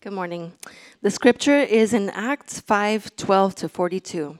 Good 0.00 0.12
morning. 0.12 0.52
The 1.02 1.10
scripture 1.10 1.58
is 1.58 1.92
in 1.92 2.08
Acts 2.10 2.60
5 2.60 3.16
12 3.16 3.54
to 3.56 3.68
42. 3.68 4.38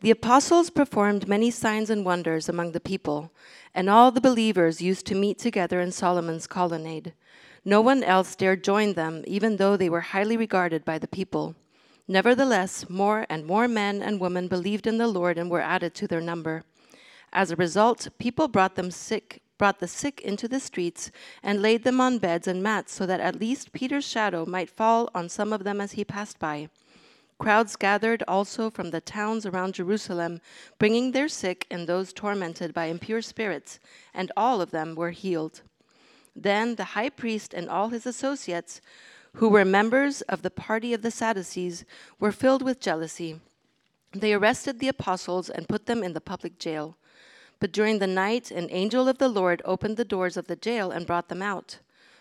The 0.00 0.10
apostles 0.10 0.70
performed 0.70 1.28
many 1.28 1.50
signs 1.50 1.90
and 1.90 2.02
wonders 2.02 2.48
among 2.48 2.72
the 2.72 2.80
people, 2.80 3.30
and 3.74 3.90
all 3.90 4.10
the 4.10 4.22
believers 4.22 4.80
used 4.80 5.04
to 5.08 5.14
meet 5.14 5.38
together 5.38 5.82
in 5.82 5.92
Solomon's 5.92 6.46
colonnade. 6.46 7.12
No 7.62 7.82
one 7.82 8.02
else 8.02 8.34
dared 8.34 8.64
join 8.64 8.94
them, 8.94 9.22
even 9.26 9.58
though 9.58 9.76
they 9.76 9.90
were 9.90 10.00
highly 10.00 10.38
regarded 10.38 10.86
by 10.86 10.98
the 10.98 11.06
people. 11.06 11.54
Nevertheless, 12.08 12.88
more 12.88 13.26
and 13.28 13.44
more 13.44 13.68
men 13.68 14.00
and 14.00 14.18
women 14.18 14.48
believed 14.48 14.86
in 14.86 14.96
the 14.96 15.08
Lord 15.08 15.36
and 15.36 15.50
were 15.50 15.60
added 15.60 15.94
to 15.96 16.08
their 16.08 16.22
number. 16.22 16.64
As 17.34 17.50
a 17.50 17.56
result, 17.56 18.08
people 18.18 18.48
brought 18.48 18.76
them 18.76 18.90
sick 18.90 19.42
brought 19.60 19.78
the 19.78 19.86
sick 19.86 20.22
into 20.22 20.48
the 20.48 20.58
streets 20.58 21.10
and 21.42 21.60
laid 21.60 21.84
them 21.84 22.00
on 22.00 22.16
beds 22.16 22.48
and 22.48 22.62
mats 22.62 22.94
so 22.94 23.04
that 23.04 23.20
at 23.20 23.38
least 23.38 23.74
Peter's 23.74 24.08
shadow 24.08 24.46
might 24.46 24.70
fall 24.70 25.10
on 25.14 25.28
some 25.28 25.52
of 25.52 25.64
them 25.64 25.82
as 25.82 25.92
he 25.92 26.02
passed 26.02 26.38
by. 26.38 26.70
Crowds 27.38 27.76
gathered 27.76 28.22
also 28.26 28.70
from 28.70 28.90
the 28.90 29.02
towns 29.02 29.44
around 29.44 29.74
Jerusalem, 29.74 30.40
bringing 30.78 31.12
their 31.12 31.28
sick 31.28 31.66
and 31.70 31.86
those 31.86 32.14
tormented 32.14 32.72
by 32.72 32.86
impure 32.86 33.20
spirits, 33.20 33.78
and 34.14 34.32
all 34.34 34.62
of 34.62 34.70
them 34.70 34.94
were 34.94 35.10
healed. 35.10 35.60
Then 36.34 36.76
the 36.76 36.96
high 36.96 37.10
priest 37.10 37.52
and 37.52 37.68
all 37.68 37.90
his 37.90 38.06
associates, 38.06 38.80
who 39.34 39.50
were 39.50 39.66
members 39.66 40.22
of 40.22 40.40
the 40.40 40.50
party 40.50 40.94
of 40.94 41.02
the 41.02 41.10
Sadducees, 41.10 41.84
were 42.18 42.32
filled 42.32 42.62
with 42.62 42.80
jealousy. 42.80 43.40
They 44.12 44.32
arrested 44.32 44.78
the 44.78 44.88
apostles 44.88 45.50
and 45.50 45.68
put 45.68 45.84
them 45.84 46.02
in 46.02 46.14
the 46.14 46.20
public 46.32 46.58
jail. 46.58 46.96
But 47.60 47.72
during 47.72 47.98
the 47.98 48.06
night, 48.06 48.50
an 48.50 48.68
angel 48.70 49.06
of 49.06 49.18
the 49.18 49.28
Lord 49.28 49.60
opened 49.64 49.96
the 49.96 50.04
doors 50.04 50.36
of 50.36 50.46
the 50.46 50.56
jail 50.56 50.90
and 50.90 51.06
brought 51.06 51.28
them 51.28 51.42
out. 51.42 51.78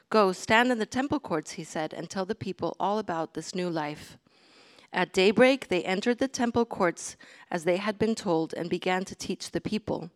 Go, 0.09 0.31
stand 0.33 0.71
in 0.71 0.79
the 0.79 0.85
temple 0.85 1.19
courts, 1.19 1.51
he 1.51 1.63
said, 1.63 1.93
and 1.93 2.09
tell 2.09 2.25
the 2.25 2.35
people 2.35 2.75
all 2.79 2.99
about 2.99 3.33
this 3.33 3.55
new 3.55 3.69
life. 3.69 4.17
At 4.91 5.13
daybreak, 5.13 5.67
they 5.67 5.83
entered 5.83 6.17
the 6.17 6.27
temple 6.27 6.65
courts 6.65 7.15
as 7.49 7.63
they 7.63 7.77
had 7.77 7.97
been 7.97 8.15
told 8.15 8.53
and 8.53 8.69
began 8.69 9.05
to 9.05 9.15
teach 9.15 9.51
the 9.51 9.61
people. 9.61 10.09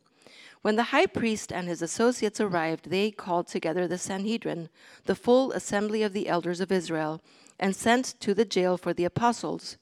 When 0.61 0.75
the 0.77 0.91
high 0.95 1.05
priest 1.05 1.51
and 1.51 1.67
his 1.67 1.81
associates 1.81 2.41
arrived, 2.41 2.89
they 2.89 3.11
called 3.11 3.47
together 3.47 3.87
the 3.87 3.97
Sanhedrin, 3.97 4.69
the 5.05 5.15
full 5.15 5.51
assembly 5.51 6.03
of 6.03 6.13
the 6.13 6.27
elders 6.27 6.59
of 6.59 6.71
Israel, 6.71 7.21
and 7.59 7.75
sent 7.75 8.19
to 8.21 8.33
the 8.33 8.45
jail 8.45 8.77
for 8.77 8.93
the 8.93 9.05
apostles. 9.05 9.77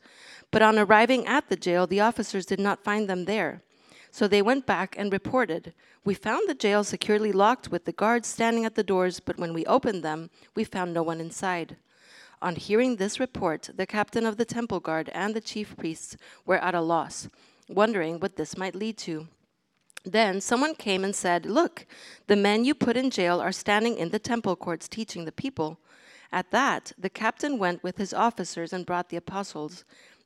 But 0.52 0.62
on 0.62 0.78
arriving 0.78 1.26
at 1.26 1.50
the 1.50 1.56
jail, 1.56 1.88
the 1.88 2.02
officers 2.02 2.46
did 2.46 2.60
not 2.60 2.84
find 2.84 3.10
them 3.10 3.26
there. 3.26 3.62
So 4.12 4.28
they 4.28 4.42
went 4.42 4.66
back 4.66 4.96
and 4.98 5.12
reported. 5.12 5.74
We 6.04 6.14
found 6.14 6.48
the 6.48 6.54
jail 6.54 6.84
securely 6.84 7.32
locked 7.32 7.72
with 7.72 7.86
the 7.86 7.94
guards 7.94 8.28
standing 8.28 8.66
at 8.66 8.76
the 8.76 8.84
doors, 8.84 9.22
but 9.22 9.38
when 9.38 9.54
we 9.54 9.66
opened 9.66 10.04
them, 10.04 10.30
we 10.54 10.66
found 10.66 10.94
no 10.94 11.02
one 11.02 11.22
inside. 11.22 11.78
On 12.42 12.56
hearing 12.56 12.98
this 12.98 13.20
report, 13.20 13.70
the 13.74 13.86
captain 13.86 14.26
of 14.26 14.36
the 14.36 14.46
temple 14.46 14.80
guard 14.80 15.10
and 15.14 15.34
the 15.34 15.42
chief 15.42 15.78
priests 15.78 16.18
were 16.46 16.58
at 16.58 16.76
a 16.76 16.82
loss, 16.82 17.30
wondering 17.70 18.20
what 18.20 18.36
this 18.36 18.58
might 18.58 18.76
lead 18.76 18.98
to. 19.00 19.28
Then 20.04 20.42
someone 20.42 20.76
came 20.76 21.04
and 21.04 21.16
said, 21.16 21.46
Look, 21.46 21.86
the 22.28 22.36
men 22.36 22.66
you 22.66 22.74
put 22.74 22.98
in 22.98 23.12
jail 23.12 23.40
are 23.40 23.52
standing 23.52 23.98
in 23.98 24.10
the 24.10 24.20
temple 24.20 24.56
courts 24.56 24.88
teaching 24.88 25.26
the 25.26 25.32
people. 25.32 25.80
At 26.32 26.50
that, 26.52 26.94
the 26.98 27.10
captain 27.10 27.60
went 27.60 27.84
with 27.84 27.98
his 27.98 28.14
officers 28.14 28.74
and 28.74 28.86
brought 28.86 29.10
the 29.10 29.18
apostles. 29.18 29.84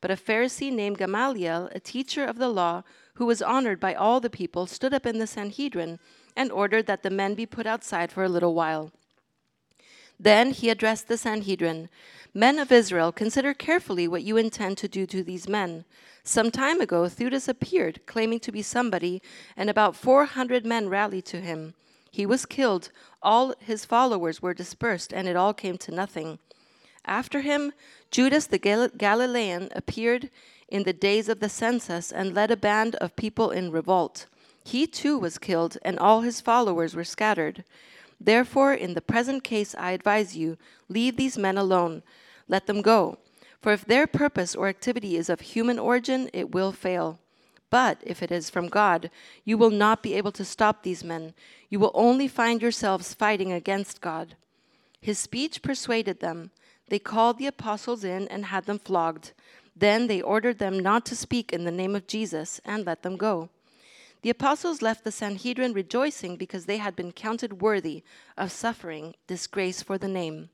But 0.00 0.10
a 0.10 0.16
Pharisee 0.16 0.72
named 0.72 0.98
Gamaliel, 0.98 1.70
a 1.74 1.80
teacher 1.80 2.24
of 2.24 2.38
the 2.38 2.48
law, 2.48 2.82
who 3.14 3.26
was 3.26 3.42
honored 3.42 3.80
by 3.80 3.94
all 3.94 4.20
the 4.20 4.30
people, 4.30 4.66
stood 4.66 4.92
up 4.92 5.06
in 5.06 5.18
the 5.18 5.26
Sanhedrin 5.26 5.98
and 6.36 6.52
ordered 6.52 6.86
that 6.86 7.02
the 7.02 7.10
men 7.10 7.34
be 7.34 7.46
put 7.46 7.66
outside 7.66 8.12
for 8.12 8.24
a 8.24 8.28
little 8.28 8.54
while. 8.54 8.92
Then 10.18 10.50
he 10.50 10.70
addressed 10.70 11.08
the 11.08 11.16
Sanhedrin 11.18 11.88
Men 12.36 12.58
of 12.58 12.70
Israel, 12.70 13.12
consider 13.12 13.54
carefully 13.54 14.06
what 14.06 14.22
you 14.22 14.36
intend 14.36 14.76
to 14.76 14.88
do 14.88 15.06
to 15.06 15.22
these 15.22 15.48
men. 15.48 15.86
Some 16.22 16.50
time 16.50 16.82
ago, 16.82 17.08
Theudas 17.08 17.48
appeared, 17.48 18.04
claiming 18.04 18.40
to 18.40 18.52
be 18.52 18.60
somebody, 18.60 19.22
and 19.56 19.70
about 19.70 19.96
400 19.96 20.66
men 20.66 20.90
rallied 20.90 21.24
to 21.26 21.40
him. 21.40 21.72
He 22.10 22.26
was 22.26 22.44
killed, 22.44 22.90
all 23.22 23.54
his 23.58 23.86
followers 23.86 24.42
were 24.42 24.52
dispersed, 24.52 25.14
and 25.14 25.26
it 25.26 25.34
all 25.34 25.54
came 25.54 25.78
to 25.78 25.94
nothing. 25.94 26.38
After 27.06 27.40
him, 27.40 27.72
Judas 28.10 28.46
the 28.46 28.58
Gal- 28.58 28.88
Galilean 28.88 29.68
appeared 29.74 30.30
in 30.68 30.82
the 30.82 30.92
days 30.92 31.28
of 31.28 31.40
the 31.40 31.48
census 31.48 32.10
and 32.10 32.34
led 32.34 32.50
a 32.50 32.56
band 32.56 32.96
of 32.96 33.16
people 33.16 33.50
in 33.50 33.70
revolt. 33.70 34.26
He 34.64 34.86
too 34.86 35.16
was 35.16 35.38
killed, 35.38 35.78
and 35.82 35.98
all 35.98 36.22
his 36.22 36.40
followers 36.40 36.96
were 36.96 37.04
scattered. 37.04 37.64
Therefore, 38.20 38.74
in 38.74 38.94
the 38.94 39.00
present 39.00 39.44
case, 39.44 39.74
I 39.78 39.92
advise 39.92 40.36
you 40.36 40.58
leave 40.88 41.16
these 41.16 41.38
men 41.38 41.56
alone, 41.56 42.02
let 42.48 42.66
them 42.66 42.82
go. 42.82 43.18
For 43.60 43.72
if 43.72 43.84
their 43.84 44.06
purpose 44.06 44.54
or 44.54 44.68
activity 44.68 45.16
is 45.16 45.28
of 45.28 45.40
human 45.40 45.78
origin, 45.78 46.30
it 46.32 46.52
will 46.52 46.72
fail. 46.72 47.20
But 47.70 47.98
if 48.02 48.22
it 48.22 48.30
is 48.30 48.50
from 48.50 48.68
God, 48.68 49.10
you 49.44 49.58
will 49.58 49.70
not 49.70 50.02
be 50.02 50.14
able 50.14 50.32
to 50.32 50.44
stop 50.44 50.82
these 50.82 51.04
men. 51.04 51.34
You 51.68 51.78
will 51.78 51.90
only 51.94 52.28
find 52.28 52.62
yourselves 52.62 53.14
fighting 53.14 53.52
against 53.52 54.00
God. 54.00 54.36
His 55.00 55.18
speech 55.18 55.62
persuaded 55.62 56.20
them. 56.20 56.50
They 56.88 56.98
called 56.98 57.38
the 57.38 57.46
apostles 57.46 58.04
in 58.04 58.28
and 58.28 58.46
had 58.46 58.66
them 58.66 58.78
flogged. 58.78 59.32
Then 59.74 60.06
they 60.06 60.22
ordered 60.22 60.58
them 60.58 60.78
not 60.78 61.04
to 61.06 61.16
speak 61.16 61.52
in 61.52 61.64
the 61.64 61.70
name 61.70 61.94
of 61.94 62.06
Jesus 62.06 62.60
and 62.64 62.86
let 62.86 63.02
them 63.02 63.16
go. 63.16 63.50
The 64.22 64.30
apostles 64.30 64.82
left 64.82 65.04
the 65.04 65.12
Sanhedrin 65.12 65.72
rejoicing 65.72 66.36
because 66.36 66.66
they 66.66 66.78
had 66.78 66.96
been 66.96 67.12
counted 67.12 67.60
worthy 67.60 68.02
of 68.36 68.50
suffering 68.50 69.14
disgrace 69.26 69.82
for 69.82 69.98
the 69.98 70.08
name. 70.08 70.48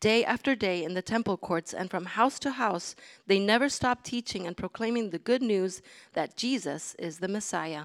Day 0.00 0.24
after 0.24 0.54
day 0.54 0.84
in 0.84 0.94
the 0.94 1.02
temple 1.02 1.36
courts 1.36 1.72
and 1.72 1.90
from 1.90 2.04
house 2.04 2.38
to 2.40 2.52
house, 2.52 2.94
they 3.26 3.38
never 3.38 3.68
stopped 3.68 4.04
teaching 4.04 4.46
and 4.46 4.56
proclaiming 4.56 5.10
the 5.10 5.18
good 5.18 5.42
news 5.42 5.82
that 6.12 6.36
Jesus 6.36 6.94
is 6.98 7.18
the 7.18 7.28
Messiah. 7.28 7.84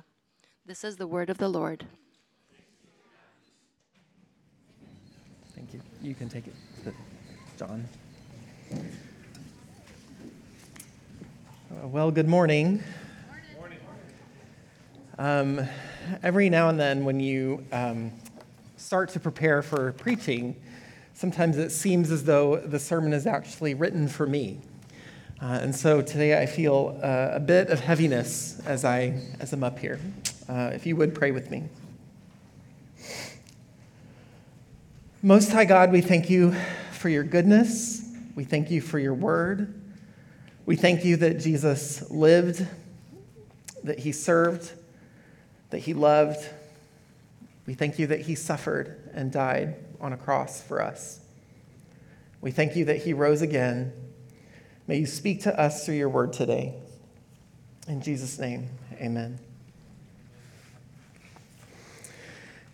This 0.66 0.84
is 0.84 0.98
the 0.98 1.08
word 1.08 1.30
of 1.30 1.38
the 1.38 1.50
Lord. 1.50 1.86
Thank 5.56 5.74
you. 5.74 5.82
You 6.02 6.16
can 6.16 6.30
take 6.30 6.48
it. 6.48 6.94
John. 7.62 7.88
Uh, 8.74 8.78
well, 11.90 12.10
good 12.10 12.28
morning. 12.28 12.82
Um, 15.20 15.62
every 16.24 16.50
now 16.50 16.70
and 16.70 16.80
then, 16.80 17.06
when 17.06 17.20
you 17.20 17.64
um, 17.72 18.14
start 18.78 19.10
to 19.10 19.20
prepare 19.20 19.62
for 19.62 19.92
preaching, 19.92 20.56
sometimes 21.14 21.60
it 21.60 21.70
seems 21.70 22.10
as 22.10 22.24
though 22.24 22.58
the 22.58 22.80
sermon 22.80 23.14
is 23.14 23.28
actually 23.28 23.76
written 23.76 24.08
for 24.08 24.26
me. 24.26 24.58
Uh, 25.40 25.60
and 25.62 25.76
so 25.76 26.02
today 26.02 26.42
I 26.42 26.48
feel 26.48 27.00
uh, 27.04 27.30
a 27.34 27.40
bit 27.40 27.70
of 27.70 27.80
heaviness 27.80 28.60
as, 28.66 28.84
I, 28.84 29.22
as 29.40 29.54
I'm 29.54 29.64
up 29.64 29.78
here. 29.78 30.00
Uh, 30.50 30.72
if 30.74 30.88
you 30.88 30.96
would 30.96 31.14
pray 31.14 31.30
with 31.30 31.52
me. 31.52 31.66
Most 35.22 35.52
High 35.52 35.66
God, 35.66 35.92
we 35.92 36.02
thank 36.02 36.28
you 36.28 36.56
for 37.02 37.10
your 37.10 37.24
goodness. 37.24 38.08
We 38.36 38.44
thank 38.44 38.70
you 38.70 38.80
for 38.80 39.00
your 39.00 39.16
word. 39.16 39.74
We 40.68 40.76
thank 40.76 41.04
you 41.04 41.18
that 41.18 41.40
Jesus 41.40 42.10
lived, 42.12 42.66
that 43.84 43.98
he 43.98 44.12
served, 44.12 44.72
that 45.72 45.80
he 45.80 45.96
loved. 45.96 46.48
We 47.66 47.74
thank 47.74 47.98
you 47.98 48.06
that 48.08 48.22
he 48.22 48.36
suffered 48.36 49.10
and 49.16 49.32
died 49.32 49.78
on 50.00 50.14
a 50.14 50.18
cross 50.18 50.62
for 50.62 50.80
us. 50.80 51.20
We 52.40 52.52
thank 52.52 52.76
you 52.76 52.86
that 52.86 52.98
he 52.98 53.14
rose 53.14 53.42
again. 53.42 53.92
May 54.86 54.98
you 54.98 55.08
speak 55.08 55.42
to 55.44 55.60
us 55.60 55.84
through 55.84 55.96
your 55.96 56.10
word 56.10 56.34
today. 56.34 56.76
In 57.88 58.02
Jesus' 58.02 58.38
name, 58.38 58.70
amen. 58.94 59.40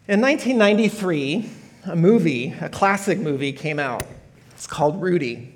In 0.09 0.19
1993, 0.19 1.49
a 1.85 1.95
movie, 1.95 2.53
a 2.59 2.67
classic 2.67 3.19
movie, 3.19 3.53
came 3.53 3.79
out. 3.79 4.05
It's 4.57 4.65
called 4.65 4.99
Rudy. 4.99 5.53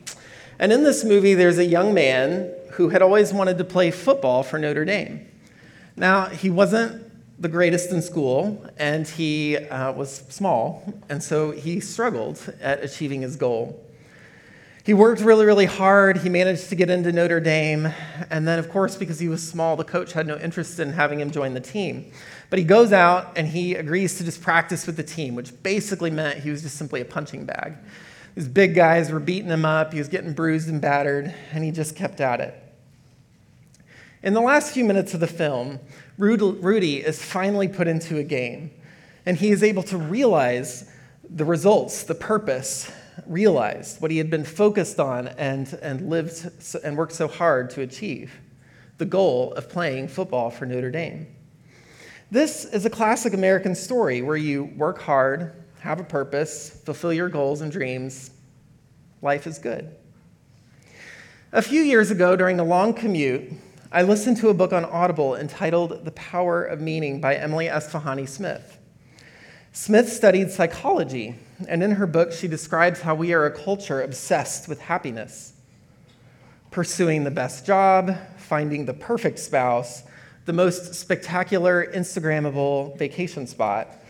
And 0.59 0.71
in 0.71 0.83
this 0.83 1.03
movie, 1.03 1.33
there's 1.33 1.57
a 1.57 1.65
young 1.65 1.91
man 1.91 2.53
who 2.73 2.89
had 2.89 3.01
always 3.01 3.33
wanted 3.33 3.57
to 3.57 3.63
play 3.63 3.89
football 3.89 4.43
for 4.43 4.59
Notre 4.59 4.85
Dame. 4.85 5.27
Now, 5.95 6.25
he 6.25 6.51
wasn't 6.51 7.11
the 7.41 7.49
greatest 7.49 7.89
in 7.89 8.03
school, 8.03 8.63
and 8.77 9.07
he 9.07 9.57
uh, 9.57 9.91
was 9.93 10.17
small, 10.29 10.83
and 11.09 11.23
so 11.23 11.49
he 11.49 11.79
struggled 11.79 12.53
at 12.61 12.83
achieving 12.83 13.21
his 13.21 13.35
goal. 13.37 13.83
He 14.83 14.93
worked 14.93 15.21
really, 15.21 15.47
really 15.47 15.65
hard. 15.65 16.17
He 16.17 16.29
managed 16.29 16.69
to 16.69 16.75
get 16.75 16.91
into 16.91 17.11
Notre 17.11 17.39
Dame. 17.39 17.91
And 18.29 18.47
then, 18.47 18.59
of 18.59 18.69
course, 18.69 18.95
because 18.95 19.19
he 19.19 19.27
was 19.27 19.47
small, 19.47 19.75
the 19.75 19.83
coach 19.83 20.13
had 20.13 20.27
no 20.27 20.37
interest 20.37 20.79
in 20.79 20.93
having 20.93 21.19
him 21.19 21.31
join 21.31 21.55
the 21.55 21.59
team. 21.59 22.11
But 22.51 22.59
he 22.59 22.65
goes 22.65 22.93
out 22.93 23.35
and 23.35 23.47
he 23.47 23.73
agrees 23.73 24.19
to 24.19 24.23
just 24.23 24.43
practice 24.43 24.85
with 24.85 24.97
the 24.97 25.03
team, 25.03 25.33
which 25.33 25.51
basically 25.63 26.11
meant 26.11 26.43
he 26.43 26.51
was 26.51 26.61
just 26.61 26.77
simply 26.77 27.01
a 27.01 27.05
punching 27.05 27.45
bag. 27.45 27.77
These 28.35 28.47
big 28.47 28.75
guys 28.75 29.11
were 29.11 29.19
beating 29.19 29.49
him 29.49 29.65
up, 29.65 29.91
he 29.91 29.99
was 29.99 30.07
getting 30.07 30.33
bruised 30.33 30.69
and 30.69 30.79
battered, 30.79 31.33
and 31.51 31.63
he 31.63 31.71
just 31.71 31.95
kept 31.95 32.21
at 32.21 32.39
it. 32.39 32.55
In 34.23 34.33
the 34.33 34.41
last 34.41 34.73
few 34.73 34.85
minutes 34.85 35.13
of 35.13 35.19
the 35.19 35.27
film, 35.27 35.79
Rudy 36.17 36.97
is 36.97 37.21
finally 37.21 37.67
put 37.67 37.87
into 37.87 38.17
a 38.17 38.23
game, 38.23 38.71
and 39.25 39.35
he 39.35 39.49
is 39.49 39.63
able 39.63 39.83
to 39.83 39.97
realize 39.97 40.89
the 41.29 41.45
results, 41.45 42.03
the 42.03 42.15
purpose, 42.15 42.91
realized 43.25 44.01
what 44.01 44.11
he 44.11 44.17
had 44.17 44.29
been 44.29 44.43
focused 44.43 44.99
on 44.99 45.27
and, 45.29 45.73
and 45.81 46.09
lived 46.09 46.49
and 46.83 46.97
worked 46.97 47.13
so 47.13 47.27
hard 47.27 47.69
to 47.71 47.81
achieve 47.81 48.33
the 48.97 49.05
goal 49.05 49.53
of 49.53 49.67
playing 49.67 50.07
football 50.07 50.49
for 50.49 50.65
Notre 50.65 50.91
Dame. 50.91 51.27
This 52.29 52.65
is 52.65 52.85
a 52.85 52.89
classic 52.89 53.33
American 53.33 53.75
story 53.75 54.21
where 54.21 54.37
you 54.37 54.65
work 54.77 55.01
hard, 55.01 55.53
have 55.81 55.99
a 55.99 56.03
purpose, 56.03 56.69
fulfill 56.69 57.11
your 57.11 57.27
goals 57.27 57.61
and 57.61 57.71
dreams. 57.71 58.29
Life 59.23 59.47
is 59.47 59.57
good. 59.57 59.95
A 61.51 61.61
few 61.63 61.81
years 61.81 62.11
ago, 62.11 62.35
during 62.35 62.59
a 62.59 62.63
long 62.63 62.93
commute, 62.93 63.51
I 63.91 64.03
listened 64.03 64.37
to 64.37 64.49
a 64.49 64.53
book 64.53 64.73
on 64.73 64.85
Audible 64.85 65.35
entitled 65.35 66.05
The 66.05 66.11
Power 66.11 66.63
of 66.63 66.81
Meaning 66.81 67.19
by 67.19 67.35
Emily 67.35 67.65
Esfahani 67.65 68.29
Smith. 68.29 68.77
Smith 69.71 70.07
studied 70.13 70.51
psychology, 70.51 71.35
and 71.67 71.81
in 71.81 71.91
her 71.91 72.05
book, 72.05 72.31
she 72.31 72.47
describes 72.47 73.01
how 73.01 73.15
we 73.15 73.33
are 73.33 73.45
a 73.45 73.51
culture 73.51 74.03
obsessed 74.03 74.67
with 74.67 74.79
happiness, 74.81 75.53
pursuing 76.69 77.23
the 77.23 77.31
best 77.31 77.65
job, 77.65 78.15
finding 78.37 78.85
the 78.85 78.93
perfect 78.93 79.39
spouse, 79.39 80.03
the 80.45 80.53
most 80.53 80.93
spectacular 80.93 81.91
Instagrammable 81.91 82.95
vacation 82.99 83.47
spot. 83.47 84.00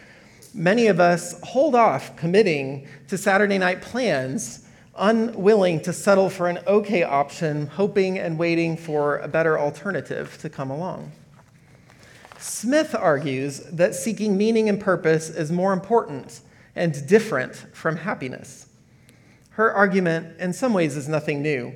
Many 0.53 0.87
of 0.87 0.99
us 0.99 1.39
hold 1.43 1.75
off 1.75 2.15
committing 2.17 2.87
to 3.07 3.17
Saturday 3.17 3.57
night 3.57 3.81
plans, 3.81 4.67
unwilling 4.97 5.79
to 5.81 5.93
settle 5.93 6.29
for 6.29 6.49
an 6.49 6.59
okay 6.67 7.03
option, 7.03 7.67
hoping 7.67 8.19
and 8.19 8.37
waiting 8.37 8.75
for 8.75 9.19
a 9.19 9.29
better 9.29 9.57
alternative 9.57 10.37
to 10.41 10.49
come 10.49 10.69
along. 10.69 11.13
Smith 12.37 12.93
argues 12.93 13.59
that 13.71 13.95
seeking 13.95 14.35
meaning 14.35 14.67
and 14.67 14.81
purpose 14.81 15.29
is 15.29 15.51
more 15.51 15.71
important 15.71 16.41
and 16.75 17.07
different 17.07 17.55
from 17.73 17.95
happiness. 17.95 18.67
Her 19.51 19.71
argument, 19.71 20.39
in 20.39 20.51
some 20.51 20.73
ways, 20.73 20.97
is 20.97 21.07
nothing 21.07 21.41
new. 21.41 21.73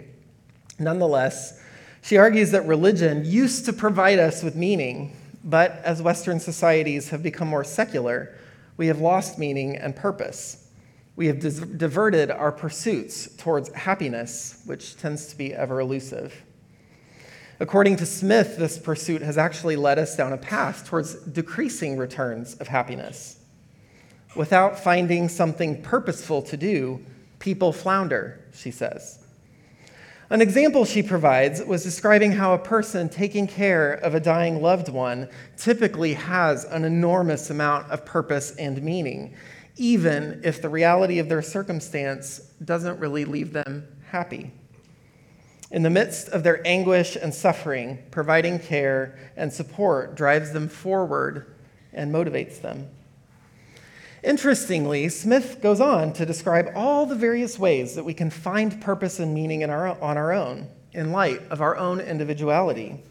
Nonetheless, 0.79 1.61
she 2.01 2.17
argues 2.17 2.51
that 2.51 2.65
religion 2.67 3.23
used 3.23 3.65
to 3.65 3.73
provide 3.73 4.19
us 4.19 4.43
with 4.43 4.55
meaning, 4.55 5.15
but 5.43 5.81
as 5.83 6.01
Western 6.01 6.39
societies 6.39 7.09
have 7.09 7.23
become 7.23 7.47
more 7.47 7.63
secular, 7.63 8.35
we 8.77 8.87
have 8.87 8.99
lost 8.99 9.37
meaning 9.37 9.75
and 9.75 9.95
purpose. 9.95 10.69
We 11.15 11.27
have 11.27 11.39
diverted 11.77 12.29
our 12.29 12.51
pursuits 12.51 13.33
towards 13.37 13.71
happiness, 13.73 14.61
which 14.65 14.97
tends 14.97 15.27
to 15.27 15.37
be 15.37 15.53
ever 15.53 15.79
elusive. 15.79 16.43
According 17.59 17.95
to 17.97 18.05
Smith, 18.05 18.57
this 18.57 18.77
pursuit 18.77 19.21
has 19.21 19.37
actually 19.37 19.77
led 19.77 19.97
us 19.97 20.17
down 20.17 20.33
a 20.33 20.37
path 20.37 20.85
towards 20.85 21.15
decreasing 21.15 21.97
returns 21.97 22.55
of 22.55 22.67
happiness. 22.67 23.37
Without 24.35 24.77
finding 24.77 25.29
something 25.29 25.81
purposeful 25.81 26.41
to 26.41 26.57
do, 26.57 26.99
people 27.39 27.71
flounder, 27.71 28.43
she 28.53 28.71
says. 28.71 29.24
An 30.31 30.41
example 30.41 30.85
she 30.85 31.03
provides 31.03 31.63
was 31.63 31.83
describing 31.83 32.31
how 32.31 32.55
a 32.55 32.57
person 32.57 33.09
taking 33.09 33.45
care 33.45 33.93
of 33.93 34.15
a 34.15 34.19
dying 34.19 34.59
loved 34.59 34.89
one 34.89 35.29
typically 35.55 36.13
has 36.13 36.65
an 36.65 36.83
enormous 36.83 37.51
amount 37.51 37.91
of 37.91 38.05
purpose 38.05 38.55
and 38.55 38.81
meaning, 38.81 39.35
even 39.77 40.41
if 40.43 40.63
the 40.63 40.69
reality 40.69 41.19
of 41.19 41.29
their 41.29 41.43
circumstance 41.43 42.39
doesn't 42.63 42.99
really 42.99 43.23
leave 43.23 43.53
them 43.53 43.87
happy. 44.09 44.51
In 45.69 45.83
the 45.83 45.91
midst 45.91 46.29
of 46.29 46.41
their 46.41 46.65
anguish 46.65 47.15
and 47.15 47.31
suffering, 47.31 47.99
providing 48.09 48.57
care 48.57 49.19
and 49.37 49.53
support 49.53 50.15
drives 50.15 50.51
them 50.53 50.69
forward 50.69 51.53
and 51.93 52.11
motivates 52.11 52.61
them. 52.61 52.89
Interestingly, 54.25 55.07
Smith 55.09 55.59
goes 55.61 55.79
on 55.79 56.11
to 56.13 56.25
describe 56.25 56.71
all 56.73 57.05
the 57.05 57.13
various 57.13 57.59
ways 57.59 57.93
that 57.93 58.03
we 58.03 58.15
can 58.15 58.31
find 58.31 58.81
purpose 58.81 59.19
and 59.19 59.35
meaning 59.35 59.61
in 59.61 59.69
our, 59.69 60.01
on 60.01 60.17
our 60.17 60.33
own, 60.33 60.67
in 60.93 61.11
light 61.11 61.43
of 61.51 61.61
our 61.61 61.77
own 61.77 61.99
individuality. 62.01 63.03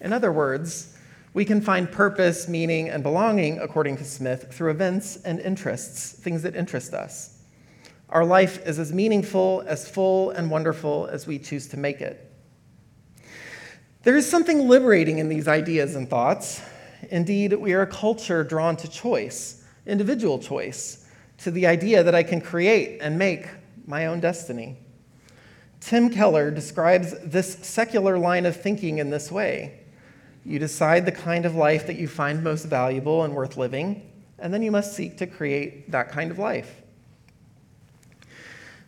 In 0.00 0.12
other 0.12 0.32
words, 0.32 0.96
we 1.32 1.44
can 1.44 1.60
find 1.60 1.88
purpose, 1.88 2.48
meaning, 2.48 2.88
and 2.88 3.04
belonging, 3.04 3.60
according 3.60 3.98
to 3.98 4.04
Smith, 4.04 4.52
through 4.52 4.72
events 4.72 5.18
and 5.18 5.38
interests, 5.38 6.10
things 6.10 6.42
that 6.42 6.56
interest 6.56 6.92
us. 6.92 7.38
Our 8.08 8.24
life 8.24 8.66
is 8.66 8.80
as 8.80 8.92
meaningful, 8.92 9.62
as 9.64 9.88
full, 9.88 10.30
and 10.30 10.50
wonderful 10.50 11.06
as 11.06 11.24
we 11.24 11.38
choose 11.38 11.68
to 11.68 11.76
make 11.76 12.00
it. 12.00 12.32
There 14.02 14.16
is 14.16 14.28
something 14.28 14.66
liberating 14.66 15.18
in 15.18 15.28
these 15.28 15.46
ideas 15.46 15.94
and 15.94 16.10
thoughts. 16.10 16.60
Indeed, 17.12 17.52
we 17.52 17.74
are 17.74 17.82
a 17.82 17.86
culture 17.86 18.42
drawn 18.42 18.76
to 18.78 18.88
choice, 18.88 19.57
individual 19.88 20.38
choice, 20.38 21.06
to 21.38 21.50
the 21.50 21.66
idea 21.66 22.02
that 22.02 22.14
I 22.14 22.22
can 22.22 22.40
create 22.40 23.00
and 23.00 23.18
make 23.18 23.48
my 23.86 24.06
own 24.06 24.20
destiny. 24.20 24.76
Tim 25.80 26.10
Keller 26.10 26.50
describes 26.50 27.14
this 27.24 27.54
secular 27.62 28.18
line 28.18 28.46
of 28.46 28.60
thinking 28.60 28.98
in 28.98 29.10
this 29.10 29.30
way 29.30 29.80
You 30.44 30.58
decide 30.58 31.06
the 31.06 31.12
kind 31.12 31.44
of 31.46 31.54
life 31.54 31.86
that 31.86 31.96
you 31.96 32.08
find 32.08 32.44
most 32.44 32.64
valuable 32.66 33.24
and 33.24 33.34
worth 33.34 33.56
living, 33.56 34.10
and 34.38 34.52
then 34.52 34.62
you 34.62 34.70
must 34.70 34.94
seek 34.94 35.16
to 35.18 35.26
create 35.26 35.90
that 35.90 36.10
kind 36.10 36.30
of 36.30 36.38
life. 36.38 36.82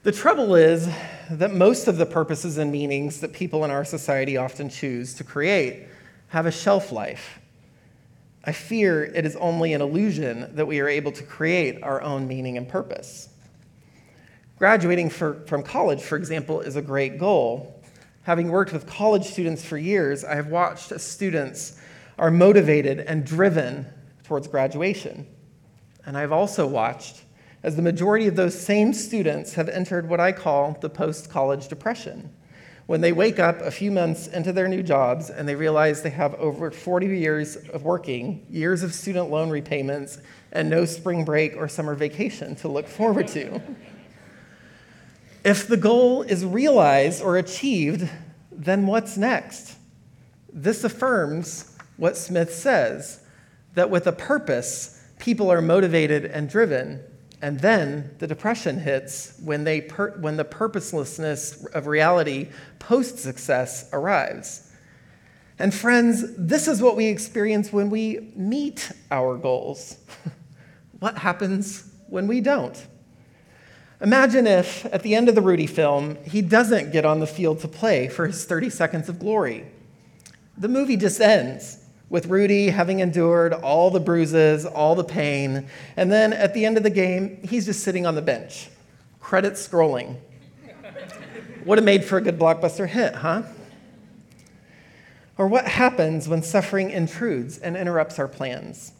The 0.02 0.12
trouble 0.12 0.54
is 0.54 0.88
that 1.30 1.52
most 1.52 1.86
of 1.86 1.98
the 1.98 2.06
purposes 2.06 2.56
and 2.56 2.72
meanings 2.72 3.20
that 3.20 3.32
people 3.32 3.64
in 3.64 3.70
our 3.70 3.84
society 3.84 4.36
often 4.36 4.70
choose 4.70 5.14
to 5.14 5.24
create 5.24 5.86
have 6.28 6.46
a 6.46 6.52
shelf 6.52 6.90
life. 6.90 7.39
I 8.44 8.52
fear 8.52 9.04
it 9.04 9.26
is 9.26 9.36
only 9.36 9.74
an 9.74 9.82
illusion 9.82 10.54
that 10.54 10.66
we 10.66 10.80
are 10.80 10.88
able 10.88 11.12
to 11.12 11.22
create 11.22 11.82
our 11.82 12.00
own 12.00 12.26
meaning 12.26 12.56
and 12.56 12.68
purpose. 12.68 13.28
Graduating 14.58 15.10
for, 15.10 15.34
from 15.46 15.62
college, 15.62 16.00
for 16.00 16.16
example, 16.16 16.60
is 16.60 16.76
a 16.76 16.82
great 16.82 17.18
goal. 17.18 17.82
Having 18.22 18.50
worked 18.50 18.72
with 18.72 18.86
college 18.86 19.24
students 19.24 19.64
for 19.64 19.76
years, 19.76 20.24
I 20.24 20.34
have 20.34 20.48
watched 20.48 20.92
as 20.92 21.02
students 21.02 21.80
are 22.18 22.30
motivated 22.30 23.00
and 23.00 23.24
driven 23.24 23.86
towards 24.24 24.48
graduation. 24.48 25.26
And 26.06 26.16
I've 26.16 26.32
also 26.32 26.66
watched 26.66 27.22
as 27.62 27.76
the 27.76 27.82
majority 27.82 28.26
of 28.26 28.36
those 28.36 28.58
same 28.58 28.92
students 28.92 29.54
have 29.54 29.68
entered 29.68 30.08
what 30.08 30.20
I 30.20 30.32
call 30.32 30.78
the 30.80 30.88
post 30.88 31.30
college 31.30 31.68
depression. 31.68 32.32
When 32.90 33.02
they 33.02 33.12
wake 33.12 33.38
up 33.38 33.60
a 33.60 33.70
few 33.70 33.92
months 33.92 34.26
into 34.26 34.52
their 34.52 34.66
new 34.66 34.82
jobs 34.82 35.30
and 35.30 35.48
they 35.48 35.54
realize 35.54 36.02
they 36.02 36.10
have 36.10 36.34
over 36.34 36.72
40 36.72 37.06
years 37.06 37.54
of 37.54 37.84
working, 37.84 38.44
years 38.50 38.82
of 38.82 38.92
student 38.92 39.30
loan 39.30 39.48
repayments, 39.48 40.18
and 40.50 40.68
no 40.68 40.84
spring 40.84 41.24
break 41.24 41.56
or 41.56 41.68
summer 41.68 41.94
vacation 41.94 42.56
to 42.56 42.66
look 42.66 42.88
forward 42.88 43.28
to. 43.28 43.62
if 45.44 45.68
the 45.68 45.76
goal 45.76 46.22
is 46.22 46.44
realized 46.44 47.22
or 47.22 47.36
achieved, 47.36 48.10
then 48.50 48.88
what's 48.88 49.16
next? 49.16 49.76
This 50.52 50.82
affirms 50.82 51.76
what 51.96 52.16
Smith 52.16 52.52
says 52.52 53.20
that 53.74 53.88
with 53.88 54.08
a 54.08 54.12
purpose, 54.12 55.00
people 55.20 55.48
are 55.48 55.62
motivated 55.62 56.24
and 56.24 56.48
driven 56.48 57.04
and 57.42 57.60
then 57.60 58.14
the 58.18 58.26
depression 58.26 58.80
hits 58.80 59.34
when, 59.42 59.64
they 59.64 59.80
per- 59.80 60.18
when 60.18 60.36
the 60.36 60.44
purposelessness 60.44 61.64
of 61.66 61.86
reality 61.86 62.48
post 62.78 63.18
success 63.18 63.88
arrives. 63.92 64.70
And 65.58 65.74
friends, 65.74 66.24
this 66.36 66.68
is 66.68 66.82
what 66.82 66.96
we 66.96 67.06
experience 67.06 67.72
when 67.72 67.90
we 67.90 68.32
meet 68.34 68.92
our 69.10 69.36
goals. 69.36 69.96
what 70.98 71.18
happens 71.18 71.84
when 72.08 72.26
we 72.26 72.40
don't? 72.40 72.86
Imagine 74.02 74.46
if, 74.46 74.86
at 74.86 75.02
the 75.02 75.14
end 75.14 75.28
of 75.28 75.34
the 75.34 75.42
Rudy 75.42 75.66
film, 75.66 76.16
he 76.24 76.40
doesn't 76.40 76.92
get 76.92 77.04
on 77.04 77.20
the 77.20 77.26
field 77.26 77.60
to 77.60 77.68
play 77.68 78.08
for 78.08 78.26
his 78.26 78.46
30 78.46 78.70
seconds 78.70 79.08
of 79.10 79.18
glory. 79.18 79.66
The 80.56 80.68
movie 80.68 80.96
just 80.96 81.20
ends. 81.20 81.79
With 82.10 82.26
Rudy 82.26 82.68
having 82.70 82.98
endured 82.98 83.54
all 83.54 83.90
the 83.90 84.00
bruises, 84.00 84.66
all 84.66 84.96
the 84.96 85.04
pain, 85.04 85.68
and 85.96 86.10
then 86.10 86.32
at 86.32 86.52
the 86.52 86.66
end 86.66 86.76
of 86.76 86.82
the 86.82 86.90
game, 86.90 87.38
he's 87.42 87.64
just 87.64 87.84
sitting 87.84 88.04
on 88.04 88.16
the 88.16 88.22
bench, 88.22 88.68
credit 89.20 89.54
scrolling. 89.54 90.16
Would 91.64 91.78
have 91.78 91.84
made 91.84 92.04
for 92.04 92.18
a 92.18 92.20
good 92.20 92.38
blockbuster 92.38 92.88
hit, 92.88 93.14
huh? 93.14 93.44
Or 95.38 95.46
what 95.46 95.66
happens 95.66 96.28
when 96.28 96.42
suffering 96.42 96.90
intrudes 96.90 97.58
and 97.58 97.76
interrupts 97.76 98.18
our 98.18 98.28
plans? 98.28 98.92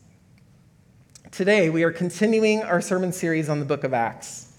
Today, 1.32 1.68
we 1.68 1.82
are 1.82 1.92
continuing 1.92 2.62
our 2.62 2.80
sermon 2.80 3.12
series 3.12 3.48
on 3.48 3.58
the 3.58 3.64
book 3.64 3.82
of 3.82 3.92
Acts. 3.92 4.52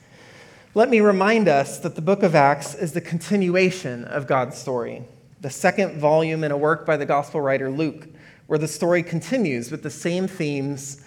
Let 0.73 0.89
me 0.89 0.99
remind 0.99 1.47
us 1.47 1.79
that 1.79 1.95
the 1.95 2.01
book 2.01 2.21
of 2.21 2.35
Acts 2.35 2.75
is 2.75 2.91
the 2.91 3.01
continuation 3.01 4.03
of 4.05 4.27
God's 4.27 4.57
story, 4.57 5.03
the 5.39 5.49
second 5.49 5.99
volume 5.99 6.43
in 6.43 6.51
a 6.51 6.57
work 6.57 6.85
by 6.85 6.97
the 6.97 7.05
gospel 7.05 7.39
writer 7.39 7.69
Luke 7.69 8.07
where 8.51 8.59
the 8.59 8.67
story 8.67 9.01
continues 9.01 9.71
with 9.71 9.81
the 9.81 9.89
same 9.89 10.27
themes 10.27 11.05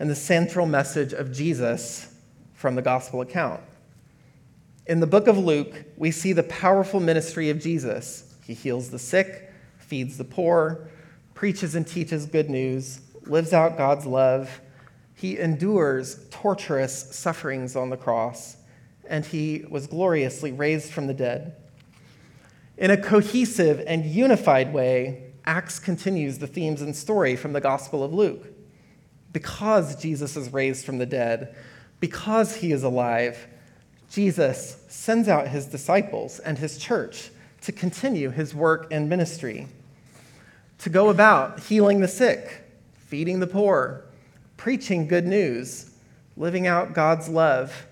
and 0.00 0.10
the 0.10 0.16
central 0.16 0.66
message 0.66 1.12
of 1.12 1.30
Jesus 1.30 2.12
from 2.54 2.74
the 2.74 2.82
gospel 2.82 3.20
account. 3.20 3.60
In 4.88 4.98
the 4.98 5.06
book 5.06 5.28
of 5.28 5.38
Luke, 5.38 5.72
we 5.96 6.10
see 6.10 6.32
the 6.32 6.42
powerful 6.42 6.98
ministry 6.98 7.50
of 7.50 7.60
Jesus. 7.60 8.34
He 8.44 8.52
heals 8.52 8.90
the 8.90 8.98
sick, 8.98 9.48
feeds 9.78 10.18
the 10.18 10.24
poor, 10.24 10.88
preaches 11.34 11.76
and 11.76 11.86
teaches 11.86 12.26
good 12.26 12.50
news, 12.50 13.00
lives 13.26 13.52
out 13.52 13.78
God's 13.78 14.04
love. 14.04 14.60
He 15.14 15.38
endures 15.38 16.26
torturous 16.30 17.14
sufferings 17.14 17.76
on 17.76 17.90
the 17.90 17.96
cross, 17.96 18.56
and 19.08 19.24
he 19.24 19.64
was 19.70 19.86
gloriously 19.86 20.50
raised 20.50 20.92
from 20.92 21.06
the 21.06 21.14
dead. 21.14 21.54
In 22.76 22.90
a 22.90 23.00
cohesive 23.00 23.84
and 23.86 24.04
unified 24.04 24.72
way, 24.72 25.28
Acts 25.44 25.78
continues 25.78 26.38
the 26.38 26.46
themes 26.46 26.82
and 26.82 26.94
story 26.94 27.36
from 27.36 27.52
the 27.52 27.60
Gospel 27.60 28.04
of 28.04 28.12
Luke. 28.12 28.46
Because 29.32 29.96
Jesus 29.96 30.36
is 30.36 30.52
raised 30.52 30.84
from 30.84 30.98
the 30.98 31.06
dead, 31.06 31.54
because 32.00 32.56
he 32.56 32.72
is 32.72 32.82
alive, 32.82 33.46
Jesus 34.10 34.76
sends 34.88 35.28
out 35.28 35.48
his 35.48 35.66
disciples 35.66 36.38
and 36.38 36.58
his 36.58 36.76
church 36.76 37.30
to 37.62 37.72
continue 37.72 38.30
his 38.30 38.54
work 38.54 38.88
and 38.90 39.08
ministry, 39.08 39.68
to 40.78 40.90
go 40.90 41.08
about 41.08 41.60
healing 41.60 42.00
the 42.00 42.08
sick, 42.08 42.64
feeding 42.94 43.40
the 43.40 43.46
poor, 43.46 44.04
preaching 44.56 45.08
good 45.08 45.26
news, 45.26 45.92
living 46.36 46.66
out 46.66 46.92
God's 46.92 47.28
love, 47.28 47.86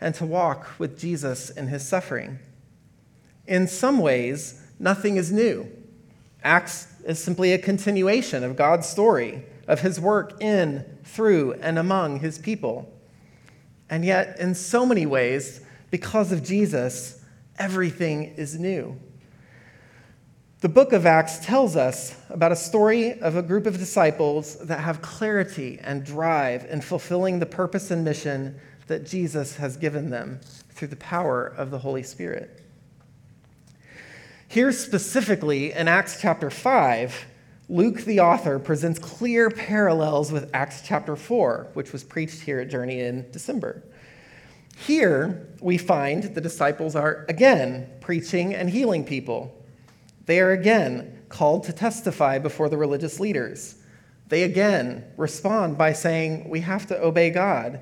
and 0.00 0.14
to 0.16 0.26
walk 0.26 0.78
with 0.78 0.98
Jesus 0.98 1.50
in 1.50 1.68
his 1.68 1.86
suffering. 1.86 2.38
In 3.46 3.66
some 3.66 3.98
ways, 3.98 4.60
nothing 4.78 5.16
is 5.16 5.32
new. 5.32 5.70
Acts 6.44 6.88
is 7.04 7.22
simply 7.22 7.52
a 7.52 7.58
continuation 7.58 8.44
of 8.44 8.56
God's 8.56 8.88
story, 8.88 9.44
of 9.68 9.80
his 9.80 10.00
work 10.00 10.42
in, 10.42 10.84
through, 11.04 11.54
and 11.54 11.78
among 11.78 12.20
his 12.20 12.38
people. 12.38 12.92
And 13.88 14.04
yet, 14.04 14.38
in 14.38 14.54
so 14.54 14.86
many 14.86 15.06
ways, 15.06 15.60
because 15.90 16.32
of 16.32 16.42
Jesus, 16.42 17.22
everything 17.58 18.34
is 18.36 18.58
new. 18.58 18.98
The 20.60 20.68
book 20.68 20.92
of 20.92 21.06
Acts 21.06 21.44
tells 21.44 21.74
us 21.74 22.16
about 22.30 22.52
a 22.52 22.56
story 22.56 23.20
of 23.20 23.36
a 23.36 23.42
group 23.42 23.66
of 23.66 23.78
disciples 23.78 24.56
that 24.60 24.78
have 24.78 25.02
clarity 25.02 25.78
and 25.82 26.04
drive 26.04 26.64
in 26.70 26.80
fulfilling 26.80 27.40
the 27.40 27.46
purpose 27.46 27.90
and 27.90 28.04
mission 28.04 28.60
that 28.86 29.04
Jesus 29.04 29.56
has 29.56 29.76
given 29.76 30.10
them 30.10 30.40
through 30.70 30.88
the 30.88 30.96
power 30.96 31.46
of 31.46 31.70
the 31.70 31.78
Holy 31.78 32.02
Spirit. 32.02 32.61
Here, 34.52 34.70
specifically 34.70 35.72
in 35.72 35.88
Acts 35.88 36.20
chapter 36.20 36.50
5, 36.50 37.24
Luke, 37.70 38.02
the 38.02 38.20
author, 38.20 38.58
presents 38.58 38.98
clear 38.98 39.48
parallels 39.48 40.30
with 40.30 40.50
Acts 40.52 40.82
chapter 40.84 41.16
4, 41.16 41.68
which 41.72 41.90
was 41.90 42.04
preached 42.04 42.42
here 42.42 42.60
at 42.60 42.68
Journey 42.68 43.00
in 43.00 43.30
December. 43.30 43.82
Here, 44.76 45.48
we 45.62 45.78
find 45.78 46.24
the 46.34 46.42
disciples 46.42 46.94
are 46.94 47.24
again 47.30 47.88
preaching 48.02 48.54
and 48.54 48.68
healing 48.68 49.06
people. 49.06 49.58
They 50.26 50.38
are 50.38 50.50
again 50.50 51.22
called 51.30 51.64
to 51.64 51.72
testify 51.72 52.38
before 52.38 52.68
the 52.68 52.76
religious 52.76 53.18
leaders. 53.18 53.76
They 54.28 54.42
again 54.42 55.06
respond 55.16 55.78
by 55.78 55.94
saying, 55.94 56.50
We 56.50 56.60
have 56.60 56.86
to 56.88 57.02
obey 57.02 57.30
God. 57.30 57.80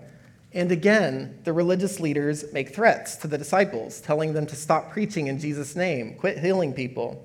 And 0.53 0.73
again, 0.73 1.39
the 1.45 1.53
religious 1.53 2.01
leaders 2.01 2.53
make 2.53 2.75
threats 2.75 3.17
to 3.17 3.29
the 3.29 3.39
disciples, 3.39 4.01
telling 4.01 4.33
them 4.33 4.47
to 4.47 4.57
stop 4.57 4.91
preaching 4.91 5.29
in 5.29 5.39
Jesus' 5.39 5.77
name, 5.77 6.15
quit 6.15 6.39
healing 6.39 6.73
people. 6.73 7.25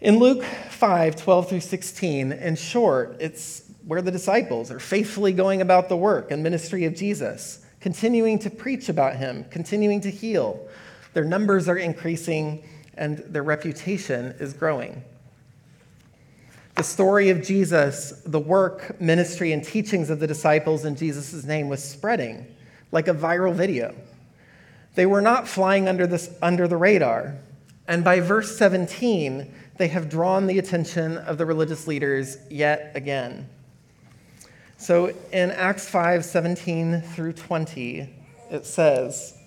In 0.00 0.18
Luke 0.18 0.42
5 0.42 1.14
12 1.16 1.48
through 1.48 1.60
16, 1.60 2.32
in 2.32 2.56
short, 2.56 3.16
it's 3.20 3.70
where 3.86 4.02
the 4.02 4.10
disciples 4.10 4.70
are 4.70 4.80
faithfully 4.80 5.32
going 5.32 5.60
about 5.60 5.88
the 5.88 5.96
work 5.96 6.30
and 6.30 6.42
ministry 6.42 6.84
of 6.86 6.94
Jesus, 6.94 7.64
continuing 7.80 8.38
to 8.40 8.50
preach 8.50 8.88
about 8.88 9.16
him, 9.16 9.44
continuing 9.50 10.00
to 10.00 10.10
heal. 10.10 10.68
Their 11.12 11.24
numbers 11.24 11.68
are 11.68 11.76
increasing 11.76 12.64
and 12.94 13.18
their 13.18 13.42
reputation 13.42 14.34
is 14.38 14.54
growing. 14.54 15.04
The 16.82 16.88
story 16.88 17.30
of 17.30 17.44
Jesus, 17.44 18.12
the 18.26 18.40
work, 18.40 19.00
ministry, 19.00 19.52
and 19.52 19.62
teachings 19.62 20.10
of 20.10 20.18
the 20.18 20.26
disciples 20.26 20.84
in 20.84 20.96
Jesus' 20.96 21.44
name 21.44 21.68
was 21.68 21.80
spreading 21.80 22.44
like 22.90 23.06
a 23.06 23.14
viral 23.14 23.54
video. 23.54 23.94
They 24.96 25.06
were 25.06 25.20
not 25.20 25.46
flying 25.46 25.86
under, 25.86 26.08
this, 26.08 26.34
under 26.42 26.66
the 26.66 26.76
radar. 26.76 27.36
And 27.86 28.02
by 28.02 28.18
verse 28.18 28.58
17, 28.58 29.54
they 29.78 29.86
have 29.86 30.10
drawn 30.10 30.48
the 30.48 30.58
attention 30.58 31.18
of 31.18 31.38
the 31.38 31.46
religious 31.46 31.86
leaders 31.86 32.36
yet 32.50 32.90
again. 32.96 33.48
So 34.76 35.14
in 35.30 35.52
Acts 35.52 35.88
5 35.88 36.24
17 36.24 37.00
through 37.00 37.34
20, 37.34 38.10
it 38.50 38.66
says, 38.66 39.38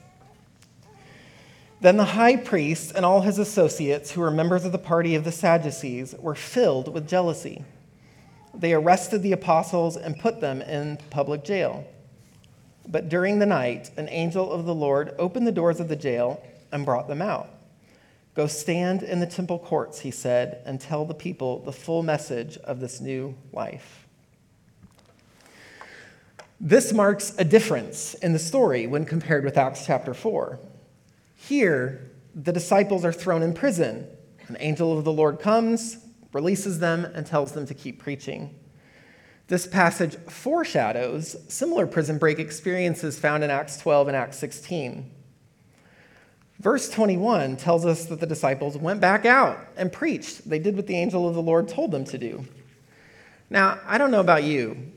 then 1.82 1.98
the 1.98 2.06
high 2.06 2.38
priest 2.38 2.94
and 2.96 3.06
all 3.06 3.22
his 3.22 3.38
associates, 3.38 4.12
who 4.12 4.22
were 4.22 4.32
members 4.32 4.66
of 4.66 4.72
the 4.72 4.78
party 4.78 5.16
of 5.16 5.24
the 5.24 5.32
Sadducees, 5.32 6.16
were 6.20 6.36
filled 6.36 6.94
with 6.94 7.08
jealousy. 7.08 7.64
They 8.54 8.74
arrested 8.74 9.22
the 9.22 9.34
apostles 9.34 9.98
and 9.98 10.20
put 10.20 10.40
them 10.40 10.62
in 10.62 10.98
public 11.10 11.44
jail. 11.44 11.86
But 12.88 13.10
during 13.10 13.40
the 13.40 13.46
night, 13.46 13.92
an 13.98 14.08
angel 14.10 14.52
of 14.52 14.66
the 14.66 14.76
Lord 14.76 15.14
opened 15.18 15.48
the 15.48 15.52
doors 15.52 15.80
of 15.80 15.90
the 15.90 15.96
jail 15.96 16.42
and 16.72 16.86
brought 16.86 17.08
them 17.08 17.22
out. 17.22 17.50
Go 18.36 18.48
stand 18.48 19.02
in 19.02 19.20
the 19.20 19.26
temple 19.26 19.60
courts, 19.60 20.00
he 20.00 20.12
said, 20.12 20.62
and 20.66 20.80
tell 20.80 21.06
the 21.06 21.14
people 21.14 21.60
the 21.60 21.72
full 21.72 22.04
message 22.04 22.58
of 22.58 22.80
this 22.80 23.00
new 23.00 23.36
life. 23.54 24.06
This 26.60 26.94
marks 26.94 27.34
a 27.38 27.44
difference 27.44 28.14
in 28.16 28.34
the 28.34 28.40
story 28.40 28.88
when 28.88 29.06
compared 29.06 29.44
with 29.44 29.58
Acts 29.58 29.86
chapter 29.86 30.14
4. 30.14 30.60
Here, 31.48 32.10
the 32.34 32.52
disciples 32.52 33.06
are 33.06 33.14
thrown 33.14 33.44
in 33.44 33.54
prison. 33.54 34.08
An 34.48 34.58
angel 34.60 34.98
of 34.98 35.04
the 35.04 35.12
Lord 35.12 35.40
comes, 35.40 35.98
releases 36.34 36.80
them, 36.80 37.06
and 37.06 37.24
tells 37.24 37.52
them 37.52 37.68
to 37.68 37.74
keep 37.76 38.00
preaching. 38.00 38.56
This 39.48 39.68
passage 39.68 40.16
foreshadows 40.28 41.36
similar 41.48 41.86
prison 41.86 42.18
break 42.18 42.40
experiences 42.40 43.20
found 43.20 43.44
in 43.44 43.52
Acts 43.52 43.78
12 43.78 44.08
and 44.08 44.18
Acts 44.18 44.40
16. 44.40 45.12
Verse 46.62 46.90
21 46.90 47.58
tells 47.58 47.86
us 47.86 48.06
that 48.06 48.20
the 48.20 48.26
disciples 48.26 48.76
went 48.76 49.00
back 49.00 49.28
out 49.28 49.60
and 49.78 49.94
preached. 49.94 50.50
They 50.50 50.58
did 50.58 50.76
what 50.76 50.88
the 50.88 50.98
angel 50.98 51.30
of 51.30 51.36
the 51.36 51.44
Lord 51.44 51.68
told 51.68 51.92
them 51.92 52.06
to 52.06 52.18
do. 52.18 52.44
Now, 53.52 53.80
I 53.86 54.00
don't 54.00 54.10
know 54.10 54.20
about 54.20 54.46
you, 54.46 54.92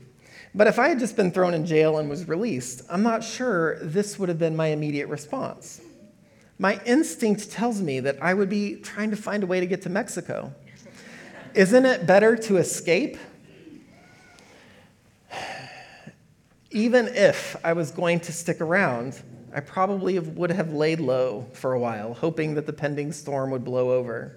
but 0.55 0.65
if 0.65 0.79
I 0.79 0.87
had 0.87 0.97
just 0.97 1.15
been 1.15 1.31
thrown 1.31 1.53
in 1.53 1.67
jail 1.67 1.99
and 1.99 2.09
was 2.09 2.27
released, 2.27 2.81
I'm 2.89 3.03
not 3.03 3.23
sure 3.23 3.77
this 3.83 4.17
would 4.17 4.29
have 4.29 4.39
been 4.39 4.55
my 4.55 4.67
immediate 4.67 5.09
response 5.09 5.81
my 6.59 6.79
instinct 6.85 7.49
tells 7.49 7.81
me 7.81 8.01
that 8.01 8.21
I 8.21 8.33
would 8.33 8.49
be 8.49 8.75
trying 8.75 9.11
to 9.11 9.15
find 9.15 9.43
a 9.43 9.47
way 9.47 9.61
to 9.61 9.65
get 9.65 9.81
to 9.83 9.89
Mexico. 9.89 10.53
Isn't 11.55 11.85
it 11.85 12.05
better 12.05 12.35
to 12.35 12.57
escape? 12.57 13.17
Even 16.69 17.07
if 17.07 17.55
I 17.63 17.73
was 17.73 17.91
going 17.91 18.19
to 18.19 18.33
stick 18.33 18.61
around, 18.61 19.19
I 19.55 19.61
probably 19.61 20.19
would 20.19 20.51
have 20.51 20.73
laid 20.73 20.99
low 20.99 21.47
for 21.53 21.73
a 21.73 21.79
while, 21.79 22.13
hoping 22.13 22.53
that 22.55 22.67
the 22.67 22.73
pending 22.73 23.13
storm 23.13 23.49
would 23.51 23.63
blow 23.63 23.91
over. 23.91 24.35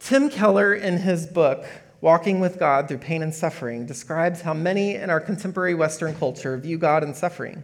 Tim 0.00 0.28
Keller, 0.28 0.74
in 0.74 0.98
his 0.98 1.26
book, 1.26 1.64
Walking 2.02 2.40
with 2.40 2.58
God 2.58 2.88
Through 2.88 2.98
Pain 2.98 3.22
and 3.22 3.32
Suffering, 3.32 3.86
describes 3.86 4.40
how 4.40 4.52
many 4.52 4.96
in 4.96 5.08
our 5.08 5.20
contemporary 5.20 5.74
Western 5.74 6.16
culture 6.16 6.56
view 6.56 6.76
God 6.76 7.04
and 7.04 7.14
suffering. 7.14 7.62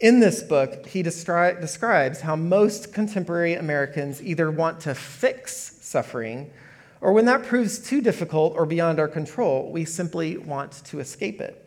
In 0.00 0.20
this 0.20 0.42
book, 0.42 0.86
he 0.86 1.02
describes 1.02 2.20
how 2.20 2.36
most 2.36 2.92
contemporary 2.92 3.54
Americans 3.54 4.22
either 4.22 4.50
want 4.50 4.80
to 4.80 4.94
fix 4.94 5.78
suffering, 5.80 6.50
or 7.00 7.12
when 7.12 7.26
that 7.26 7.44
proves 7.44 7.78
too 7.78 8.00
difficult 8.00 8.54
or 8.56 8.66
beyond 8.66 8.98
our 8.98 9.08
control, 9.08 9.70
we 9.70 9.84
simply 9.84 10.36
want 10.36 10.72
to 10.86 11.00
escape 11.00 11.40
it. 11.40 11.60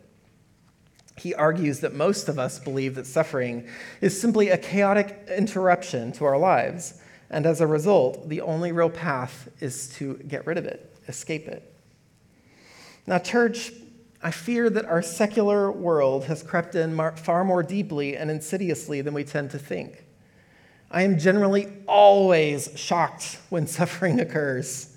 He 1.15 1.33
argues 1.33 1.79
that 1.79 1.93
most 1.93 2.27
of 2.27 2.37
us 2.37 2.59
believe 2.59 2.95
that 2.95 3.07
suffering 3.07 3.67
is 4.01 4.19
simply 4.19 4.49
a 4.49 4.57
chaotic 4.57 5.27
interruption 5.35 6.11
to 6.13 6.25
our 6.25 6.37
lives, 6.37 7.01
And 7.29 7.45
as 7.45 7.61
a 7.61 7.67
result, 7.67 8.29
the 8.29 8.41
only 8.41 8.71
real 8.71 8.89
path 8.89 9.49
is 9.59 9.89
to 9.95 10.15
get 10.15 10.47
rid 10.47 10.57
of 10.57 10.65
it, 10.65 10.95
escape 11.07 11.47
it. 11.47 11.73
Now, 13.05 13.19
church, 13.19 13.71
I 14.21 14.31
fear 14.31 14.69
that 14.69 14.85
our 14.85 15.01
secular 15.01 15.71
world 15.71 16.25
has 16.25 16.41
crept 16.41 16.75
in 16.75 16.97
far 17.15 17.43
more 17.43 17.61
deeply 17.61 18.17
and 18.17 18.31
insidiously 18.31 19.01
than 19.01 19.13
we 19.13 19.23
tend 19.23 19.51
to 19.51 19.59
think. 19.59 20.03
I 20.89 21.03
am 21.03 21.19
generally 21.19 21.67
always 21.87 22.69
shocked 22.75 23.39
when 23.49 23.67
suffering 23.67 24.19
occurs. 24.19 24.95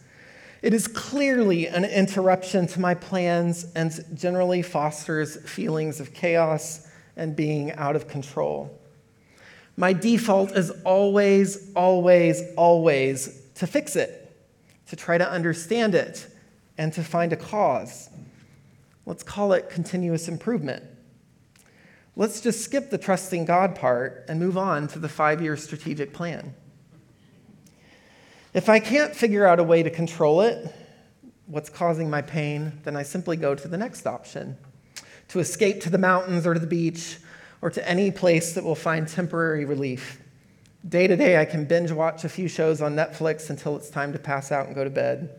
It 0.63 0.75
is 0.75 0.87
clearly 0.87 1.67
an 1.67 1.85
interruption 1.85 2.67
to 2.69 2.81
my 2.81 2.95
plans 2.95 3.67
and 3.75 3.93
generally 4.15 4.63
fosters 4.63 5.37
feelings 5.49 6.01
of 6.01 6.13
chaos 6.13 6.87
and 7.17 7.35
being 7.35 7.73
out 7.73 7.97
of 7.97 8.09
control. 8.09 8.79
My 9.77 9.95
default 9.95 10.53
is 10.53 10.71
always, 10.85 11.73
always, 11.75 12.43
always 12.57 13.43
to 13.55 13.67
fix 13.67 13.97
it, 13.97 14.31
to 14.89 14.97
try 14.97 15.17
to 15.17 15.29
understand 15.29 15.95
it, 15.95 16.27
and 16.77 16.93
to 16.93 17.03
find 17.03 17.33
a 17.33 17.37
cause. 17.37 18.10
Let's 19.11 19.25
call 19.25 19.55
it 19.55 19.69
continuous 19.69 20.29
improvement. 20.29 20.85
Let's 22.15 22.41
just 22.41 22.63
skip 22.63 22.91
the 22.91 22.97
trusting 22.97 23.45
God 23.45 23.75
part 23.75 24.25
and 24.29 24.39
move 24.39 24.57
on 24.57 24.87
to 24.87 25.01
the 25.01 25.09
five 25.09 25.43
year 25.43 25.57
strategic 25.57 26.13
plan. 26.13 26.55
If 28.55 28.69
I 28.69 28.79
can't 28.79 29.13
figure 29.13 29.45
out 29.45 29.59
a 29.59 29.65
way 29.65 29.83
to 29.83 29.91
control 29.91 30.43
it, 30.43 30.73
what's 31.47 31.69
causing 31.69 32.09
my 32.09 32.23
pain, 32.23 32.79
then 32.85 32.95
I 32.95 33.03
simply 33.03 33.37
go 33.37 33.57
to 33.57 33.67
the 33.67 33.77
next 33.77 34.07
option 34.07 34.57
to 35.27 35.41
escape 35.41 35.81
to 35.81 35.91
the 35.91 35.99
mountains 35.99 36.47
or 36.47 36.55
to 36.55 36.61
the 36.61 36.69
beach 36.69 37.19
or 37.63 37.71
to 37.71 37.89
any 37.91 38.13
place 38.13 38.53
that 38.55 38.63
will 38.63 38.77
find 38.77 39.09
temporary 39.09 39.65
relief. 39.65 40.23
Day 40.89 41.09
to 41.09 41.17
day, 41.17 41.37
I 41.37 41.47
can 41.47 41.65
binge 41.65 41.91
watch 41.91 42.23
a 42.23 42.29
few 42.29 42.47
shows 42.47 42.81
on 42.81 42.95
Netflix 42.95 43.51
until 43.51 43.75
it's 43.77 43.91
time 43.91 44.13
to 44.13 44.21
pass 44.21 44.53
out 44.53 44.67
and 44.67 44.75
go 44.77 44.85
to 44.85 44.91
bed. 44.91 45.37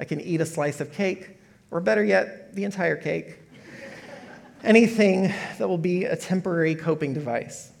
I 0.00 0.04
can 0.06 0.20
eat 0.20 0.40
a 0.40 0.46
slice 0.46 0.80
of 0.80 0.92
cake, 0.92 1.38
or 1.72 1.80
better 1.80 2.04
yet, 2.04 2.54
the 2.54 2.64
entire 2.64 2.96
cake. 2.96 3.38
Anything 4.62 5.32
that 5.58 5.66
will 5.66 5.78
be 5.78 6.04
a 6.04 6.14
temporary 6.14 6.76
coping 6.76 7.14
device. 7.14 7.72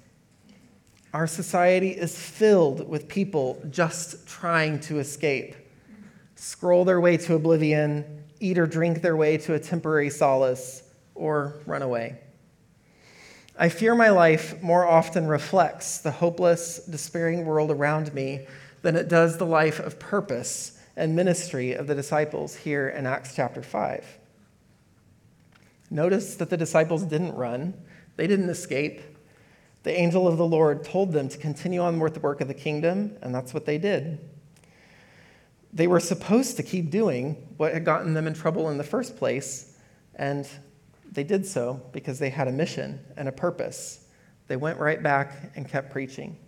Our 1.12 1.26
society 1.26 1.90
is 1.90 2.18
filled 2.18 2.88
with 2.88 3.06
people 3.06 3.62
just 3.70 4.26
trying 4.26 4.80
to 4.80 4.98
escape, 4.98 5.54
scroll 6.36 6.86
their 6.86 7.02
way 7.02 7.18
to 7.18 7.34
oblivion, 7.34 8.24
eat 8.40 8.58
or 8.58 8.66
drink 8.66 9.02
their 9.02 9.14
way 9.14 9.36
to 9.36 9.54
a 9.54 9.60
temporary 9.60 10.08
solace, 10.08 10.82
or 11.14 11.60
run 11.66 11.82
away. 11.82 12.18
I 13.58 13.68
fear 13.68 13.94
my 13.94 14.08
life 14.08 14.60
more 14.62 14.86
often 14.86 15.26
reflects 15.26 15.98
the 15.98 16.10
hopeless, 16.10 16.78
despairing 16.78 17.44
world 17.44 17.70
around 17.70 18.14
me 18.14 18.46
than 18.80 18.96
it 18.96 19.08
does 19.08 19.36
the 19.36 19.46
life 19.46 19.78
of 19.78 19.98
purpose 19.98 20.78
and 20.96 21.16
ministry 21.16 21.72
of 21.72 21.86
the 21.86 21.94
disciples 21.94 22.56
here 22.56 22.88
in 22.88 23.06
Acts 23.06 23.34
chapter 23.34 23.62
5. 23.62 24.18
Notice 25.90 26.36
that 26.36 26.50
the 26.50 26.56
disciples 26.56 27.02
didn't 27.04 27.34
run, 27.34 27.74
they 28.16 28.26
didn't 28.26 28.48
escape. 28.50 29.00
The 29.82 29.98
angel 29.98 30.28
of 30.28 30.38
the 30.38 30.46
Lord 30.46 30.84
told 30.84 31.12
them 31.12 31.28
to 31.28 31.38
continue 31.38 31.80
on 31.80 31.98
with 31.98 32.14
the 32.14 32.20
work 32.20 32.40
of 32.40 32.48
the 32.48 32.54
kingdom, 32.54 33.16
and 33.20 33.34
that's 33.34 33.52
what 33.52 33.66
they 33.66 33.78
did. 33.78 34.20
They 35.72 35.86
were 35.86 36.00
supposed 36.00 36.56
to 36.58 36.62
keep 36.62 36.90
doing 36.90 37.48
what 37.56 37.72
had 37.72 37.84
gotten 37.84 38.14
them 38.14 38.26
in 38.26 38.34
trouble 38.34 38.70
in 38.70 38.78
the 38.78 38.84
first 38.84 39.16
place, 39.16 39.76
and 40.14 40.46
they 41.10 41.24
did 41.24 41.46
so 41.46 41.82
because 41.92 42.18
they 42.18 42.30
had 42.30 42.48
a 42.48 42.52
mission 42.52 43.00
and 43.16 43.28
a 43.28 43.32
purpose. 43.32 44.06
They 44.48 44.56
went 44.56 44.78
right 44.78 45.02
back 45.02 45.52
and 45.56 45.68
kept 45.68 45.90
preaching. 45.90 46.38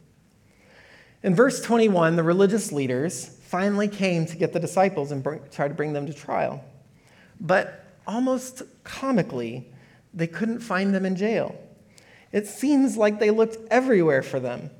In 1.23 1.35
verse 1.35 1.63
21, 1.63 2.17
the 2.17 2.23
religious 2.23 2.71
leaders 2.71 3.41
finally 3.55 3.87
came 3.87 4.27
to 4.27 4.37
get 4.37 4.53
the 4.53 4.59
disciples 4.59 5.13
and 5.13 5.23
bring, 5.23 5.41
try 5.53 5.69
to 5.69 5.75
bring 5.75 5.93
them 5.93 6.07
to 6.07 6.13
trial. 6.13 6.61
But 7.39 7.85
almost 8.05 8.63
comically, 8.83 9.71
they 10.13 10.27
couldn't 10.27 10.59
find 10.59 10.93
them 10.93 11.07
in 11.07 11.15
jail. 11.15 11.55
It 12.33 12.49
seems 12.49 12.97
like 12.97 13.21
they 13.21 13.31
looked 13.31 13.59
everywhere 13.71 14.25
for 14.25 14.41
them, 14.41 14.71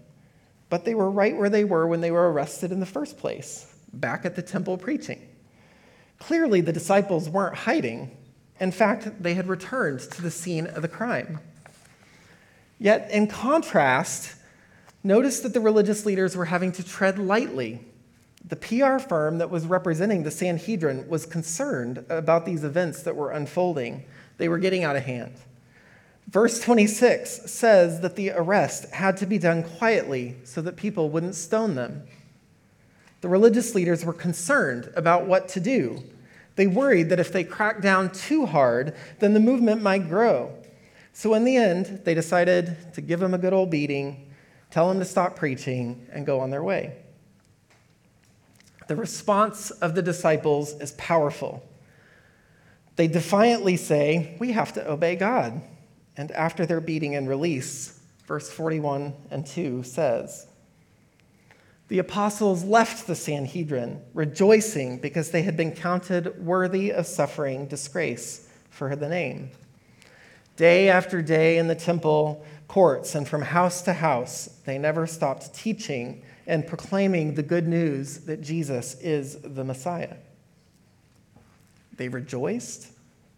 but 0.71 0.85
they 0.85 0.97
were 0.97 1.09
right 1.09 1.37
where 1.37 1.49
they 1.49 1.63
were 1.63 1.87
when 1.87 2.01
they 2.01 2.11
were 2.11 2.33
arrested 2.33 2.73
in 2.73 2.81
the 2.81 2.87
first 2.87 3.17
place, 3.17 3.73
back 3.93 4.25
at 4.25 4.35
the 4.35 4.43
temple 4.43 4.77
preaching. 4.77 5.23
Clearly, 6.19 6.61
the 6.61 6.73
disciples 6.73 7.31
weren't 7.31 7.55
hiding. 7.55 8.11
In 8.59 8.73
fact, 8.73 9.23
they 9.23 9.35
had 9.35 9.47
returned 9.47 10.01
to 10.01 10.21
the 10.21 10.33
scene 10.33 10.67
of 10.67 10.83
the 10.83 10.89
crime. 10.89 11.39
Yet, 12.81 13.09
in 13.13 13.29
contrast, 13.29 14.35
notice 15.05 15.39
that 15.43 15.55
the 15.55 15.61
religious 15.61 16.05
leaders 16.05 16.37
were 16.37 16.47
having 16.47 16.73
to 16.73 16.83
tread 16.83 17.21
lightly. 17.21 17.87
The 18.47 18.57
PR 18.57 18.99
firm 18.99 19.39
that 19.39 19.51
was 19.51 19.67
representing 19.67 20.23
the 20.23 20.31
Sanhedrin 20.31 21.09
was 21.09 21.25
concerned 21.25 22.05
about 22.11 22.45
these 22.45 22.63
events 22.63 23.03
that 23.03 23.17
were 23.17 23.31
unfolding. 23.31 24.05
They 24.37 24.49
were 24.49 24.59
getting 24.59 24.85
out 24.85 24.97
of 24.97 25.05
hand. 25.05 25.35
Verse 26.29 26.61
26 26.61 27.51
says 27.51 28.01
that 28.01 28.17
the 28.17 28.31
arrest 28.31 28.91
had 28.91 29.17
to 29.19 29.27
be 29.27 29.39
done 29.39 29.63
quietly 29.63 30.37
so 30.45 30.61
that 30.63 30.77
people 30.77 31.09
wouldn't 31.09 31.35
stone 31.35 31.75
them. 31.75 32.03
The 33.21 33.29
religious 33.29 33.75
leaders 33.75 34.05
were 34.05 34.13
concerned 34.13 34.93
about 34.97 35.27
what 35.27 35.49
to 35.51 35.61
do. 35.61 36.03
They 36.57 36.67
worried 36.67 37.09
that 37.09 37.21
if 37.21 37.33
they 37.33 37.45
cracked 37.45 37.81
down 37.81 38.11
too 38.11 38.47
hard, 38.47 38.95
then 39.21 39.33
the 39.33 39.41
movement 39.41 39.83
might 39.83 40.09
grow. 40.09 40.53
So, 41.13 41.35
in 41.35 41.45
the 41.45 41.57
end, 41.57 42.03
they 42.05 42.15
decided 42.15 42.77
to 42.95 43.01
give 43.01 43.23
him 43.23 43.33
a 43.35 43.39
good 43.39 43.53
old 43.53 43.71
beating, 43.71 44.31
tell 44.71 44.91
him 44.91 44.99
to 44.99 45.05
stop 45.05 45.37
preaching, 45.37 46.07
and 46.13 46.27
go 46.27 46.41
on 46.41 46.51
their 46.51 46.63
way. 46.63 46.97
The 48.89 48.97
response 48.97 49.71
of 49.71 49.95
the 49.95 50.03
disciples 50.03 50.75
is 50.81 50.93
powerful. 50.93 51.63
They 52.97 53.09
defiantly 53.09 53.77
say, 53.77 54.37
We 54.39 54.53
have 54.53 54.73
to 54.75 54.91
obey 54.91 55.17
God 55.17 55.63
and 56.17 56.31
after 56.33 56.65
their 56.65 56.81
beating 56.81 57.17
and 57.17 57.29
release, 57.29 58.01
verse 58.27 58.51
41 58.51 59.15
and 59.31 59.47
2 59.47 59.83
says, 59.83 60.47
The 61.89 61.99
apostles 61.99 62.65
left 62.65 63.07
the 63.07 63.17
Sanhedrin, 63.17 64.01
rejoicing 64.15 64.99
because 64.99 65.31
they 65.31 65.43
had 65.43 65.57
been 65.57 65.73
counted 65.73 66.45
worthy 66.45 66.93
of 66.93 67.07
suffering 67.07 67.67
disgrace 67.67 68.49
for 68.71 68.95
the 68.95 69.09
name. 69.09 69.51
Day 70.57 70.89
after 70.89 71.21
day 71.21 71.59
in 71.59 71.67
the 71.67 71.75
temple 71.75 72.45
courts 72.69 73.17
and 73.17 73.27
from 73.27 73.43
house 73.43 73.83
to 73.83 73.93
house, 73.93 74.47
they 74.65 74.79
never 74.79 75.07
stopped 75.07 75.53
teaching 75.53 76.23
and 76.47 76.67
proclaiming 76.67 77.35
the 77.35 77.43
good 77.43 77.67
news 77.67 78.19
that 78.21 78.43
Jesus 78.43 79.01
is 79.01 79.39
the 79.43 79.65
Messiah. 79.65 80.17
They 81.97 82.09
rejoiced 82.09 82.89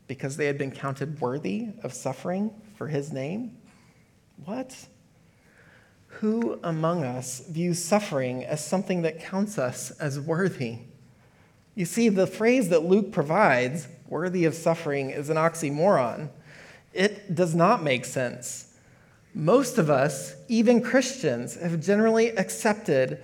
because 0.08 0.36
they 0.36 0.46
had 0.46 0.58
been 0.58 0.70
counted 0.70 1.20
worthy 1.20 1.68
of 1.82 1.92
suffering 1.92 2.50
for 2.76 2.88
his 2.88 3.12
name? 3.12 3.56
What? 4.44 4.86
Who 6.20 6.58
among 6.62 7.04
us 7.04 7.40
views 7.40 7.82
suffering 7.82 8.44
as 8.44 8.64
something 8.64 9.02
that 9.02 9.20
counts 9.20 9.58
us 9.58 9.90
as 9.92 10.20
worthy? 10.20 10.78
You 11.74 11.84
see, 11.84 12.08
the 12.08 12.26
phrase 12.26 12.70
that 12.70 12.84
Luke 12.84 13.12
provides, 13.12 13.88
worthy 14.08 14.44
of 14.44 14.54
suffering, 14.54 15.10
is 15.10 15.28
an 15.28 15.36
oxymoron. 15.36 16.30
It 16.94 17.34
does 17.34 17.54
not 17.54 17.82
make 17.82 18.04
sense. 18.04 18.65
Most 19.36 19.76
of 19.76 19.90
us, 19.90 20.34
even 20.48 20.80
Christians, 20.80 21.56
have 21.56 21.78
generally 21.82 22.28
accepted 22.28 23.20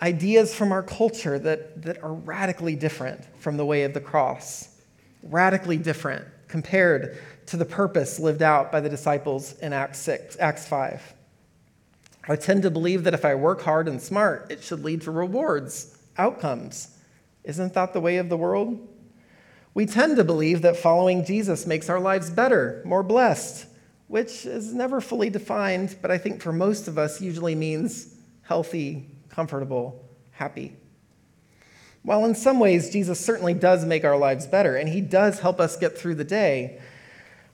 ideas 0.00 0.54
from 0.54 0.70
our 0.70 0.84
culture 0.84 1.40
that, 1.40 1.82
that 1.82 2.04
are 2.04 2.12
radically 2.12 2.76
different 2.76 3.24
from 3.40 3.56
the 3.56 3.66
way 3.66 3.82
of 3.82 3.92
the 3.92 4.00
cross, 4.00 4.80
radically 5.24 5.76
different 5.76 6.24
compared 6.46 7.18
to 7.46 7.56
the 7.56 7.64
purpose 7.64 8.20
lived 8.20 8.42
out 8.42 8.70
by 8.70 8.78
the 8.78 8.88
disciples 8.88 9.58
in 9.58 9.72
Acts 9.72 9.98
6, 9.98 10.36
Acts 10.38 10.68
5. 10.68 11.14
I 12.28 12.36
tend 12.36 12.62
to 12.62 12.70
believe 12.70 13.02
that 13.02 13.14
if 13.14 13.24
I 13.24 13.34
work 13.34 13.62
hard 13.62 13.88
and 13.88 14.00
smart, 14.00 14.52
it 14.52 14.62
should 14.62 14.84
lead 14.84 15.02
to 15.02 15.10
rewards, 15.10 15.98
outcomes. 16.16 16.96
Isn't 17.42 17.74
that 17.74 17.92
the 17.92 18.00
way 18.00 18.18
of 18.18 18.28
the 18.28 18.36
world? 18.36 18.86
We 19.74 19.86
tend 19.86 20.16
to 20.16 20.22
believe 20.22 20.62
that 20.62 20.76
following 20.76 21.24
Jesus 21.24 21.66
makes 21.66 21.90
our 21.90 21.98
lives 21.98 22.30
better, 22.30 22.82
more 22.84 23.02
blessed, 23.02 23.66
which 24.10 24.44
is 24.44 24.74
never 24.74 25.00
fully 25.00 25.30
defined, 25.30 25.96
but 26.02 26.10
I 26.10 26.18
think 26.18 26.42
for 26.42 26.52
most 26.52 26.88
of 26.88 26.98
us 26.98 27.20
usually 27.20 27.54
means 27.54 28.12
healthy, 28.42 29.06
comfortable, 29.28 30.04
happy. 30.32 30.76
While 32.02 32.24
in 32.24 32.34
some 32.34 32.58
ways 32.58 32.90
Jesus 32.90 33.24
certainly 33.24 33.54
does 33.54 33.84
make 33.84 34.04
our 34.04 34.16
lives 34.16 34.48
better, 34.48 34.74
and 34.74 34.88
he 34.88 35.00
does 35.00 35.38
help 35.38 35.60
us 35.60 35.76
get 35.76 35.96
through 35.96 36.16
the 36.16 36.24
day, 36.24 36.80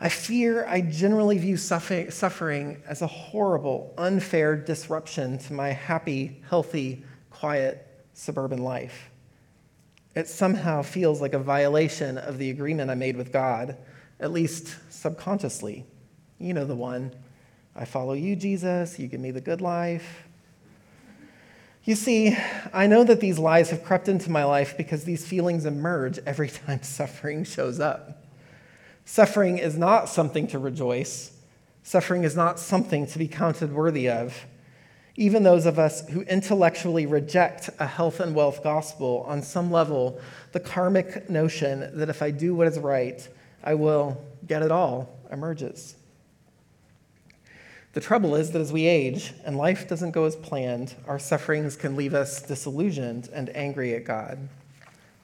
I 0.00 0.08
fear 0.08 0.64
I 0.66 0.80
generally 0.80 1.36
view 1.36 1.58
suffering 1.58 2.82
as 2.88 3.02
a 3.02 3.06
horrible, 3.06 3.92
unfair 3.98 4.56
disruption 4.56 5.36
to 5.40 5.52
my 5.52 5.72
happy, 5.72 6.42
healthy, 6.48 7.04
quiet 7.28 7.86
suburban 8.14 8.62
life. 8.64 9.10
It 10.14 10.26
somehow 10.26 10.80
feels 10.80 11.20
like 11.20 11.34
a 11.34 11.38
violation 11.38 12.16
of 12.16 12.38
the 12.38 12.48
agreement 12.48 12.90
I 12.90 12.94
made 12.94 13.18
with 13.18 13.30
God, 13.30 13.76
at 14.18 14.32
least 14.32 14.74
subconsciously. 14.88 15.84
You 16.38 16.55
know 16.55 16.64
the 16.64 16.75
one. 16.75 17.12
I 17.75 17.85
follow 17.85 18.12
you, 18.12 18.37
Jesus. 18.37 18.99
You 18.99 19.07
give 19.07 19.20
me 19.20 19.31
the 19.31 19.40
good 19.40 19.61
life. 19.61 20.27
You 21.85 21.94
see, 21.94 22.37
I 22.72 22.87
know 22.87 23.05
that 23.05 23.20
these 23.20 23.38
lies 23.38 23.70
have 23.70 23.85
crept 23.85 24.09
into 24.09 24.31
my 24.31 24.44
life 24.44 24.77
because 24.77 25.05
these 25.05 25.27
feelings 25.27 25.64
emerge 25.64 26.18
every 26.27 26.49
time 26.66 26.83
suffering 26.83 27.44
shows 27.44 27.81
up. 27.81 28.25
Suffering 29.05 29.59
is 29.59 29.79
not 29.79 30.09
something 30.09 30.49
to 30.49 30.59
rejoice. 30.59 31.33
Suffering 31.85 32.25
is 32.25 32.35
not 32.35 32.59
something 32.59 33.07
to 33.07 33.18
be 33.18 33.29
counted 33.29 33.72
worthy 33.72 34.09
of. 34.09 34.46
Even 35.14 35.44
those 35.44 35.64
of 35.64 35.79
us 35.79 36.07
who 36.09 36.22
intellectually 36.22 37.07
reject 37.07 37.70
a 37.79 37.87
health 37.87 38.18
and 38.20 38.35
wealth 38.35 38.62
gospel, 38.64 39.25
on 39.29 39.40
some 39.40 39.70
level, 39.70 40.20
the 40.53 40.61
karmic 40.61 41.31
notion 41.31 41.88
that 41.96 42.11
if 42.11 42.20
I 42.20 42.33
do 42.33 42.55
what 42.55 42.66
is 42.66 42.79
right, 42.79 43.27
I 43.62 43.75
will 43.75 44.20
get 44.46 44.62
it 44.62 44.72
all 44.72 45.16
emerges. 45.31 45.94
The 47.96 48.02
trouble 48.02 48.35
is 48.35 48.50
that 48.50 48.61
as 48.61 48.74
we 48.74 48.85
age 48.85 49.32
and 49.46 49.56
life 49.56 49.88
doesn't 49.88 50.11
go 50.11 50.26
as 50.26 50.37
planned, 50.37 50.94
our 51.09 51.18
sufferings 51.18 51.76
can 51.76 51.96
leave 51.96 52.12
us 52.12 52.42
disillusioned 52.42 53.30
and 53.32 53.48
angry 53.56 53.94
at 53.94 54.04
God. 54.04 54.50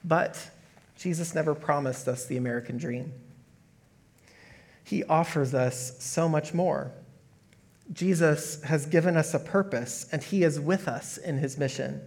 But 0.03 0.49
Jesus 0.97 1.35
never 1.35 1.55
promised 1.55 2.09
us 2.09 2.25
the 2.25 2.39
American 2.39 2.79
dream. 2.79 3.13
He 4.85 5.05
offers 5.05 5.53
us 5.53 6.03
so 6.03 6.31
much 6.31 6.55
more. 6.55 6.93
Jesus 7.93 8.63
has 8.63 8.87
given 8.87 9.19
us 9.19 9.35
a 9.35 9.39
purpose, 9.39 10.09
and 10.11 10.23
He 10.23 10.43
is 10.43 10.59
with 10.59 10.89
us 10.89 11.19
in 11.19 11.37
His 11.37 11.59
mission. 11.59 12.01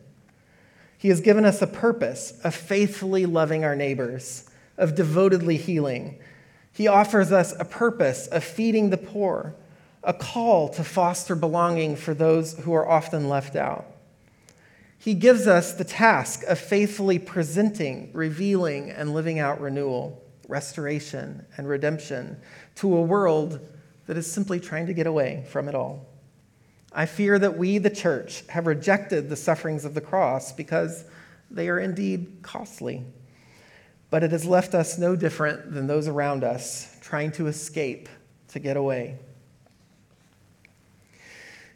He 0.97 1.09
has 1.09 1.21
given 1.21 1.45
us 1.45 1.61
a 1.61 1.67
purpose 1.67 2.39
of 2.43 2.55
faithfully 2.55 3.27
loving 3.27 3.63
our 3.63 3.75
neighbors, 3.75 4.49
of 4.79 4.95
devotedly 4.95 5.57
healing. 5.57 6.17
He 6.73 6.87
offers 6.87 7.31
us 7.31 7.53
a 7.59 7.65
purpose 7.65 8.25
of 8.25 8.43
feeding 8.43 8.89
the 8.89 8.97
poor, 8.97 9.53
a 10.05 10.13
call 10.13 10.69
to 10.69 10.83
foster 10.83 11.35
belonging 11.35 11.95
for 11.95 12.13
those 12.13 12.53
who 12.59 12.73
are 12.73 12.87
often 12.87 13.27
left 13.27 13.55
out. 13.55 13.87
He 14.99 15.15
gives 15.15 15.47
us 15.47 15.73
the 15.73 15.83
task 15.83 16.43
of 16.43 16.59
faithfully 16.59 17.19
presenting, 17.19 18.11
revealing, 18.13 18.91
and 18.91 19.13
living 19.13 19.39
out 19.39 19.59
renewal, 19.59 20.23
restoration, 20.47 21.45
and 21.57 21.67
redemption 21.67 22.37
to 22.75 22.95
a 22.95 23.01
world 23.01 23.59
that 24.05 24.15
is 24.15 24.31
simply 24.31 24.59
trying 24.59 24.85
to 24.87 24.93
get 24.93 25.07
away 25.07 25.45
from 25.49 25.67
it 25.67 25.75
all. 25.75 26.05
I 26.93 27.07
fear 27.07 27.37
that 27.39 27.57
we, 27.57 27.79
the 27.79 27.89
church, 27.89 28.43
have 28.47 28.67
rejected 28.67 29.27
the 29.29 29.35
sufferings 29.35 29.85
of 29.85 29.95
the 29.95 30.01
cross 30.01 30.51
because 30.53 31.03
they 31.49 31.67
are 31.67 31.79
indeed 31.79 32.37
costly. 32.41 33.03
But 34.11 34.23
it 34.23 34.31
has 34.31 34.45
left 34.45 34.75
us 34.75 34.97
no 34.97 35.15
different 35.15 35.73
than 35.73 35.87
those 35.87 36.07
around 36.07 36.43
us 36.43 36.95
trying 37.01 37.31
to 37.33 37.47
escape, 37.47 38.07
to 38.49 38.59
get 38.59 38.77
away. 38.77 39.19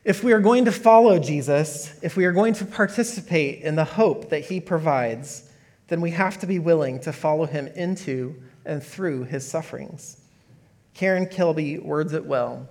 If 0.05 0.23
we 0.23 0.31
are 0.31 0.39
going 0.39 0.65
to 0.65 0.71
follow 0.71 1.19
Jesus, 1.19 1.93
if 2.01 2.15
we 2.15 2.23
are 2.23 2.31
going 2.31 2.53
to 2.55 2.65
participate 2.65 3.61
in 3.61 3.75
the 3.75 3.83
hope 3.83 4.29
that 4.29 4.45
he 4.45 4.61
provides, 4.61 5.51
then 5.89 5.99
we 5.99 6.11
have 6.11 6.39
to 6.39 6.47
be 6.47 6.57
willing 6.57 7.01
to 7.01 7.11
follow 7.11 7.45
him 7.45 7.67
into 7.67 8.41
and 8.65 8.81
through 8.81 9.25
his 9.25 9.45
sufferings. 9.45 10.21
Karen 10.93 11.27
Kilby 11.27 11.79
words 11.79 12.13
it 12.13 12.25
well. 12.25 12.69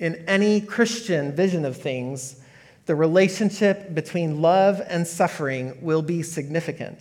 In 0.00 0.16
any 0.26 0.60
Christian 0.60 1.32
vision 1.32 1.64
of 1.64 1.76
things, 1.76 2.40
the 2.86 2.96
relationship 2.96 3.94
between 3.94 4.42
love 4.42 4.82
and 4.88 5.06
suffering 5.06 5.78
will 5.80 6.02
be 6.02 6.22
significant. 6.22 7.00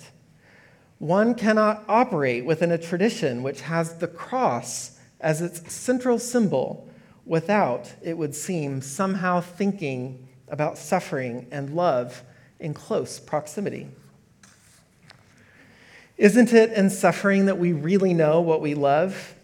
One 0.99 1.33
cannot 1.33 1.83
operate 1.87 2.45
within 2.45 2.71
a 2.71 2.77
tradition 2.77 3.41
which 3.41 3.61
has 3.61 3.95
the 3.95 4.07
cross 4.07 4.99
as 5.19 5.41
its 5.41 5.73
central 5.73 6.19
symbol 6.19 6.87
without, 7.25 7.93
it 8.01 8.17
would 8.17 8.35
seem, 8.35 8.81
somehow 8.81 9.41
thinking 9.41 10.27
about 10.47 10.77
suffering 10.77 11.47
and 11.51 11.75
love 11.75 12.23
in 12.59 12.73
close 12.73 13.19
proximity. 13.19 13.87
Isn't 16.17 16.53
it 16.53 16.71
in 16.71 16.89
suffering 16.89 17.47
that 17.47 17.57
we 17.57 17.73
really 17.73 18.13
know 18.13 18.41
what 18.41 18.61
we 18.61 18.73
love 18.73 19.35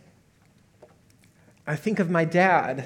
I 1.71 1.75
think 1.75 1.99
of 1.99 2.09
my 2.09 2.25
dad, 2.25 2.85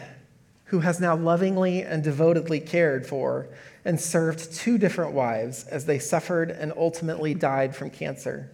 who 0.66 0.80
has 0.82 1.00
now 1.00 1.16
lovingly 1.16 1.82
and 1.82 2.04
devotedly 2.04 2.60
cared 2.60 3.08
for 3.08 3.48
and 3.86 4.00
served 4.00 4.54
two 4.54 4.78
different 4.78 5.14
wives 5.14 5.66
as 5.66 5.86
they 5.86 6.00
suffered 6.00 6.52
and 6.52 6.74
ultimately 6.76 7.34
died 7.34 7.76
from 7.76 7.90
cancer. 7.90 8.52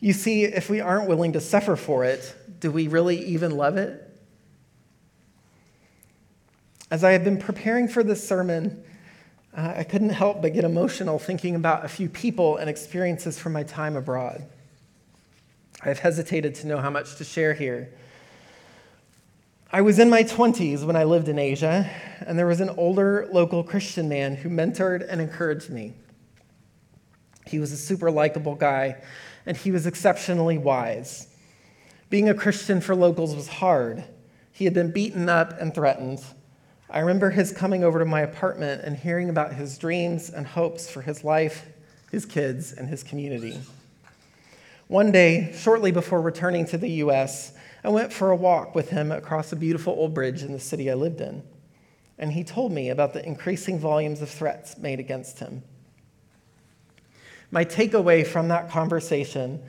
You 0.00 0.12
see, 0.12 0.44
if 0.44 0.70
we 0.70 0.80
aren't 0.80 1.08
willing 1.08 1.32
to 1.34 1.40
suffer 1.40 1.76
for 1.76 2.04
it, 2.04 2.34
do 2.60 2.70
we 2.70 2.88
really 2.88 3.18
even 3.26 3.56
love 3.56 3.76
it? 3.76 4.02
As 6.90 7.02
I 7.02 7.12
have 7.12 7.24
been 7.24 7.38
preparing 7.38 7.88
for 7.88 8.02
this 8.02 8.26
sermon, 8.26 8.82
uh, 9.56 9.74
I 9.76 9.84
couldn't 9.84 10.10
help 10.10 10.42
but 10.42 10.52
get 10.52 10.64
emotional 10.64 11.18
thinking 11.18 11.54
about 11.54 11.84
a 11.84 11.88
few 11.88 12.08
people 12.08 12.56
and 12.56 12.70
experiences 12.70 13.38
from 13.38 13.52
my 13.52 13.62
time 13.62 13.96
abroad. 13.96 14.44
I've 15.82 15.98
hesitated 15.98 16.54
to 16.56 16.66
know 16.66 16.78
how 16.78 16.90
much 16.90 17.16
to 17.16 17.24
share 17.24 17.54
here 17.54 17.92
I 19.72 19.80
was 19.80 19.98
in 19.98 20.08
my 20.08 20.22
20s 20.22 20.84
when 20.84 20.94
I 20.94 21.02
lived 21.02 21.28
in 21.28 21.40
Asia, 21.40 21.90
and 22.24 22.38
there 22.38 22.46
was 22.46 22.60
an 22.60 22.70
older 22.70 23.28
local 23.32 23.64
Christian 23.64 24.08
man 24.08 24.36
who 24.36 24.48
mentored 24.48 25.04
and 25.08 25.20
encouraged 25.20 25.70
me. 25.70 25.92
He 27.46 27.58
was 27.58 27.72
a 27.72 27.76
super 27.76 28.08
likable 28.08 28.54
guy, 28.54 29.02
and 29.44 29.56
he 29.56 29.72
was 29.72 29.84
exceptionally 29.84 30.56
wise. 30.56 31.26
Being 32.10 32.28
a 32.28 32.34
Christian 32.34 32.80
for 32.80 32.94
locals 32.94 33.34
was 33.34 33.48
hard. 33.48 34.04
He 34.52 34.66
had 34.66 34.72
been 34.72 34.92
beaten 34.92 35.28
up 35.28 35.60
and 35.60 35.74
threatened. 35.74 36.22
I 36.88 37.00
remember 37.00 37.30
his 37.30 37.52
coming 37.52 37.82
over 37.82 37.98
to 37.98 38.04
my 38.04 38.20
apartment 38.20 38.82
and 38.84 38.96
hearing 38.96 39.28
about 39.28 39.54
his 39.54 39.76
dreams 39.76 40.30
and 40.30 40.46
hopes 40.46 40.88
for 40.88 41.02
his 41.02 41.24
life, 41.24 41.66
his 42.12 42.24
kids, 42.24 42.72
and 42.72 42.88
his 42.88 43.02
community. 43.02 43.60
One 44.86 45.10
day, 45.10 45.52
shortly 45.56 45.90
before 45.90 46.20
returning 46.20 46.64
to 46.66 46.78
the 46.78 46.90
U.S., 46.90 47.54
I 47.82 47.88
went 47.88 48.12
for 48.12 48.30
a 48.30 48.36
walk 48.36 48.76
with 48.76 48.90
him 48.90 49.10
across 49.10 49.50
a 49.50 49.56
beautiful 49.56 49.94
old 49.94 50.14
bridge 50.14 50.44
in 50.44 50.52
the 50.52 50.60
city 50.60 50.88
I 50.88 50.94
lived 50.94 51.20
in, 51.20 51.42
and 52.18 52.32
he 52.32 52.44
told 52.44 52.70
me 52.70 52.90
about 52.90 53.12
the 53.12 53.26
increasing 53.26 53.80
volumes 53.80 54.22
of 54.22 54.30
threats 54.30 54.78
made 54.78 55.00
against 55.00 55.40
him. 55.40 55.62
My 57.50 57.64
takeaway 57.64 58.24
from 58.24 58.46
that 58.48 58.70
conversation, 58.70 59.60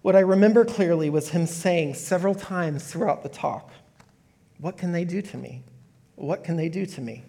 what 0.00 0.16
I 0.16 0.20
remember 0.20 0.64
clearly 0.64 1.10
was 1.10 1.30
him 1.30 1.46
saying 1.46 1.94
several 1.94 2.34
times 2.34 2.90
throughout 2.90 3.22
the 3.22 3.28
talk, 3.28 3.70
What 4.58 4.78
can 4.78 4.92
they 4.92 5.04
do 5.04 5.20
to 5.20 5.36
me? 5.36 5.62
What 6.16 6.44
can 6.44 6.56
they 6.56 6.68
do 6.68 6.86
to 6.86 7.00
me? 7.00 7.24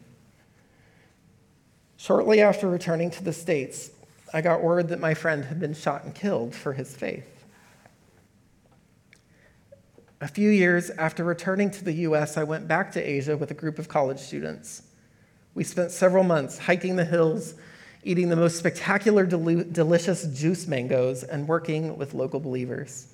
Shortly 1.97 2.41
after 2.41 2.67
returning 2.67 3.12
to 3.12 3.23
the 3.23 3.34
States, 3.34 3.91
I 4.34 4.41
got 4.41 4.62
word 4.62 4.89
that 4.89 5.00
my 5.00 5.13
friend 5.13 5.45
had 5.45 5.60
been 5.60 5.73
shot 5.73 6.04
and 6.04 6.13
killed 6.13 6.56
for 6.56 6.73
his 6.73 6.95
faith. 6.95 7.45
A 10.19 10.28
few 10.28 10.50
years 10.50 10.89
after 10.91 11.23
returning 11.23 11.69
to 11.71 11.84
the 11.84 11.93
US, 11.93 12.38
I 12.38 12.43
went 12.43 12.67
back 12.67 12.91
to 12.93 13.02
Asia 13.02 13.38
with 13.38 13.52
a 13.52 13.54
group 13.54 13.78
of 13.78 13.88
college 13.88 14.19
students. 14.19 14.84
We 15.54 15.63
spent 15.63 15.91
several 15.91 16.23
months 16.23 16.58
hiking 16.58 16.95
the 16.95 17.06
hills, 17.06 17.56
eating 18.04 18.30
the 18.30 18.36
most 18.36 18.58
spectacular, 18.58 19.26
delicious 19.26 20.26
juice 20.28 20.67
mangoes, 20.67 21.23
and 21.23 21.47
working 21.47 21.97
with 21.97 22.13
local 22.13 22.39
believers. 22.39 23.13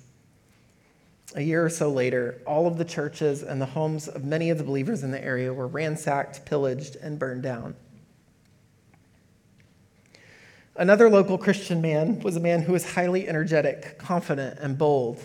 A 1.34 1.42
year 1.42 1.64
or 1.64 1.70
so 1.70 1.90
later, 1.90 2.40
all 2.46 2.68
of 2.68 2.78
the 2.78 2.84
churches 2.84 3.42
and 3.42 3.60
the 3.60 3.66
homes 3.66 4.06
of 4.06 4.24
many 4.24 4.50
of 4.50 4.58
the 4.58 4.64
believers 4.64 5.02
in 5.02 5.10
the 5.10 5.22
area 5.22 5.52
were 5.52 5.66
ransacked, 5.66 6.44
pillaged, 6.44 6.96
and 6.96 7.18
burned 7.18 7.42
down. 7.42 7.74
Another 10.76 11.10
local 11.10 11.36
Christian 11.36 11.80
man 11.80 12.20
was 12.20 12.36
a 12.36 12.40
man 12.40 12.62
who 12.62 12.72
was 12.72 12.94
highly 12.94 13.28
energetic, 13.28 13.98
confident, 13.98 14.58
and 14.60 14.78
bold. 14.78 15.24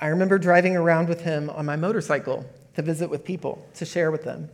I 0.00 0.08
remember 0.08 0.38
driving 0.38 0.76
around 0.76 1.08
with 1.08 1.20
him 1.20 1.50
on 1.50 1.66
my 1.66 1.76
motorcycle 1.76 2.46
to 2.74 2.82
visit 2.82 3.10
with 3.10 3.24
people, 3.24 3.66
to 3.74 3.84
share 3.84 4.10
with 4.10 4.24
them. 4.24 4.48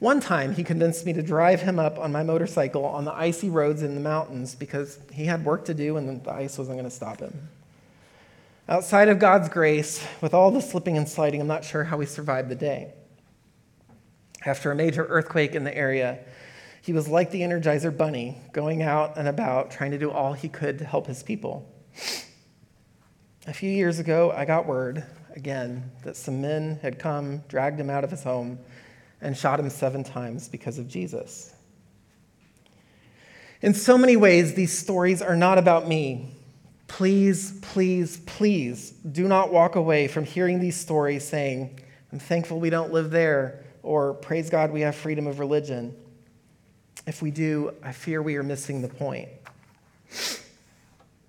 One 0.00 0.20
time, 0.20 0.54
he 0.54 0.64
convinced 0.64 1.04
me 1.04 1.12
to 1.14 1.22
drive 1.22 1.60
him 1.60 1.78
up 1.78 1.98
on 1.98 2.12
my 2.12 2.22
motorcycle 2.22 2.84
on 2.84 3.04
the 3.04 3.12
icy 3.12 3.50
roads 3.50 3.82
in 3.82 3.94
the 3.94 4.00
mountains 4.00 4.54
because 4.54 4.98
he 5.12 5.26
had 5.26 5.44
work 5.44 5.66
to 5.66 5.74
do 5.74 5.98
and 5.98 6.24
the 6.24 6.30
ice 6.30 6.56
wasn't 6.56 6.76
going 6.78 6.88
to 6.88 6.94
stop 6.94 7.20
him. 7.20 7.48
Outside 8.70 9.08
of 9.08 9.18
God's 9.18 9.48
grace, 9.48 10.06
with 10.20 10.32
all 10.32 10.52
the 10.52 10.60
slipping 10.60 10.96
and 10.96 11.08
sliding, 11.08 11.40
I'm 11.40 11.48
not 11.48 11.64
sure 11.64 11.82
how 11.82 11.96
we 11.96 12.06
survived 12.06 12.48
the 12.48 12.54
day. 12.54 12.94
After 14.46 14.70
a 14.70 14.76
major 14.76 15.04
earthquake 15.06 15.56
in 15.56 15.64
the 15.64 15.76
area, 15.76 16.20
he 16.80 16.92
was 16.92 17.08
like 17.08 17.32
the 17.32 17.40
Energizer 17.40 17.94
Bunny, 17.94 18.38
going 18.52 18.80
out 18.80 19.18
and 19.18 19.26
about 19.26 19.72
trying 19.72 19.90
to 19.90 19.98
do 19.98 20.12
all 20.12 20.34
he 20.34 20.48
could 20.48 20.78
to 20.78 20.84
help 20.84 21.08
his 21.08 21.24
people. 21.24 21.68
A 23.48 23.52
few 23.52 23.68
years 23.68 23.98
ago, 23.98 24.30
I 24.30 24.44
got 24.44 24.66
word 24.66 25.04
again 25.34 25.90
that 26.04 26.16
some 26.16 26.40
men 26.40 26.78
had 26.80 27.00
come, 27.00 27.42
dragged 27.48 27.80
him 27.80 27.90
out 27.90 28.04
of 28.04 28.12
his 28.12 28.22
home, 28.22 28.60
and 29.20 29.36
shot 29.36 29.58
him 29.58 29.68
seven 29.68 30.04
times 30.04 30.48
because 30.48 30.78
of 30.78 30.86
Jesus. 30.86 31.52
In 33.62 33.74
so 33.74 33.98
many 33.98 34.16
ways, 34.16 34.54
these 34.54 34.78
stories 34.78 35.20
are 35.20 35.34
not 35.34 35.58
about 35.58 35.88
me. 35.88 36.36
Please, 36.90 37.52
please, 37.62 38.18
please 38.26 38.90
do 38.90 39.28
not 39.28 39.52
walk 39.52 39.76
away 39.76 40.08
from 40.08 40.24
hearing 40.24 40.58
these 40.58 40.76
stories 40.76 41.26
saying, 41.26 41.78
I'm 42.12 42.18
thankful 42.18 42.58
we 42.58 42.68
don't 42.68 42.92
live 42.92 43.12
there, 43.12 43.64
or 43.84 44.14
praise 44.14 44.50
God 44.50 44.72
we 44.72 44.80
have 44.80 44.96
freedom 44.96 45.28
of 45.28 45.38
religion. 45.38 45.94
If 47.06 47.22
we 47.22 47.30
do, 47.30 47.72
I 47.82 47.92
fear 47.92 48.20
we 48.20 48.34
are 48.36 48.42
missing 48.42 48.82
the 48.82 48.88
point. 48.88 49.28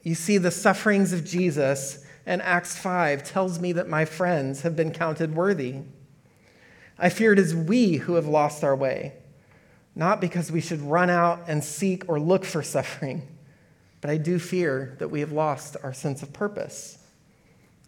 You 0.02 0.16
see, 0.16 0.40
the 0.40 0.50
sufferings 0.50 1.14
of 1.14 1.24
Jesus 1.24 2.06
and 2.26 2.42
Acts 2.42 2.76
5 2.76 3.24
tells 3.24 3.60
me 3.60 3.72
that 3.74 3.88
my 3.88 4.04
friends 4.04 4.64
have 4.64 4.76
been 4.76 4.92
counted 4.92 5.36
worthy. 5.36 5.76
I 6.98 7.10
fear 7.10 7.34
it 7.34 7.40
is 7.40 7.56
we 7.56 7.98
who 7.98 8.16
have 8.16 8.28
lost 8.28 8.64
our 8.64 8.76
way, 8.76 9.14
not 9.94 10.20
because 10.20 10.52
we 10.52 10.60
should 10.60 10.82
run 10.82 11.12
out 11.12 11.44
and 11.48 11.64
seek 11.64 12.10
or 12.10 12.20
look 12.20 12.46
for 12.46 12.64
suffering, 12.64 13.28
but 14.02 14.10
I 14.10 14.18
do 14.18 14.40
fear 14.40 14.96
that 15.00 15.10
we 15.10 15.20
have 15.20 15.32
lost 15.32 15.78
our 15.84 15.94
sense 15.94 16.24
of 16.24 16.34
purpose. 16.34 16.98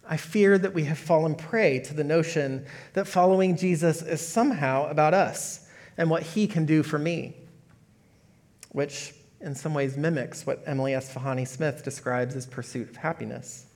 I 0.08 0.16
fear 0.16 0.58
that 0.58 0.74
we 0.74 0.84
have 0.84 0.98
fallen 0.98 1.34
prey 1.34 1.80
to 1.80 1.94
the 1.94 2.04
notion 2.04 2.66
that 2.92 3.08
following 3.08 3.56
Jesus 3.56 4.02
is 4.02 4.26
somehow 4.26 4.88
about 4.88 5.14
us 5.14 5.66
and 5.96 6.10
what 6.10 6.22
he 6.22 6.46
can 6.46 6.66
do 6.66 6.82
for 6.82 6.98
me, 6.98 7.36
which 8.70 9.14
in 9.40 9.54
some 9.54 9.74
ways 9.74 9.96
mimics 9.96 10.46
what 10.46 10.62
Emily 10.66 10.92
Esfahani 10.92 11.46
Smith 11.46 11.84
describes 11.84 12.34
as 12.34 12.46
pursuit 12.46 12.90
of 12.90 12.96
happiness. 12.96 13.66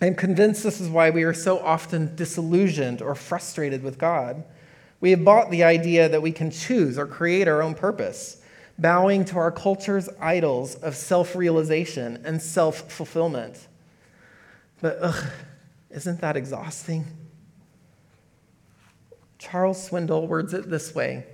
I 0.00 0.06
am 0.06 0.14
convinced 0.14 0.62
this 0.62 0.80
is 0.80 0.88
why 0.88 1.10
we 1.10 1.22
are 1.22 1.32
so 1.32 1.58
often 1.58 2.14
disillusioned 2.16 3.00
or 3.00 3.14
frustrated 3.14 3.82
with 3.82 3.98
God. 3.98 4.44
We 5.00 5.10
have 5.10 5.24
bought 5.24 5.50
the 5.50 5.64
idea 5.64 6.08
that 6.08 6.22
we 6.22 6.32
can 6.32 6.50
choose 6.50 6.98
or 6.98 7.06
create 7.06 7.48
our 7.48 7.62
own 7.62 7.74
purpose, 7.74 8.42
bowing 8.78 9.24
to 9.26 9.38
our 9.38 9.50
culture's 9.50 10.08
idols 10.20 10.74
of 10.76 10.94
self 10.94 11.34
realization 11.34 12.22
and 12.24 12.40
self 12.40 12.90
fulfillment. 12.90 13.68
But 14.80 14.98
ugh, 15.00 15.24
isn't 15.90 16.20
that 16.20 16.36
exhausting? 16.36 17.06
Charles 19.38 19.88
Swindoll 19.88 20.26
words 20.26 20.54
it 20.54 20.68
this 20.68 20.94
way 20.94 21.24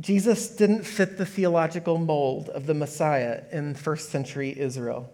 Jesus 0.00 0.48
didn't 0.48 0.84
fit 0.84 1.16
the 1.16 1.26
theological 1.26 1.98
mold 1.98 2.50
of 2.50 2.66
the 2.66 2.74
Messiah 2.74 3.44
in 3.50 3.74
first 3.74 4.10
century 4.10 4.58
Israel. 4.58 5.10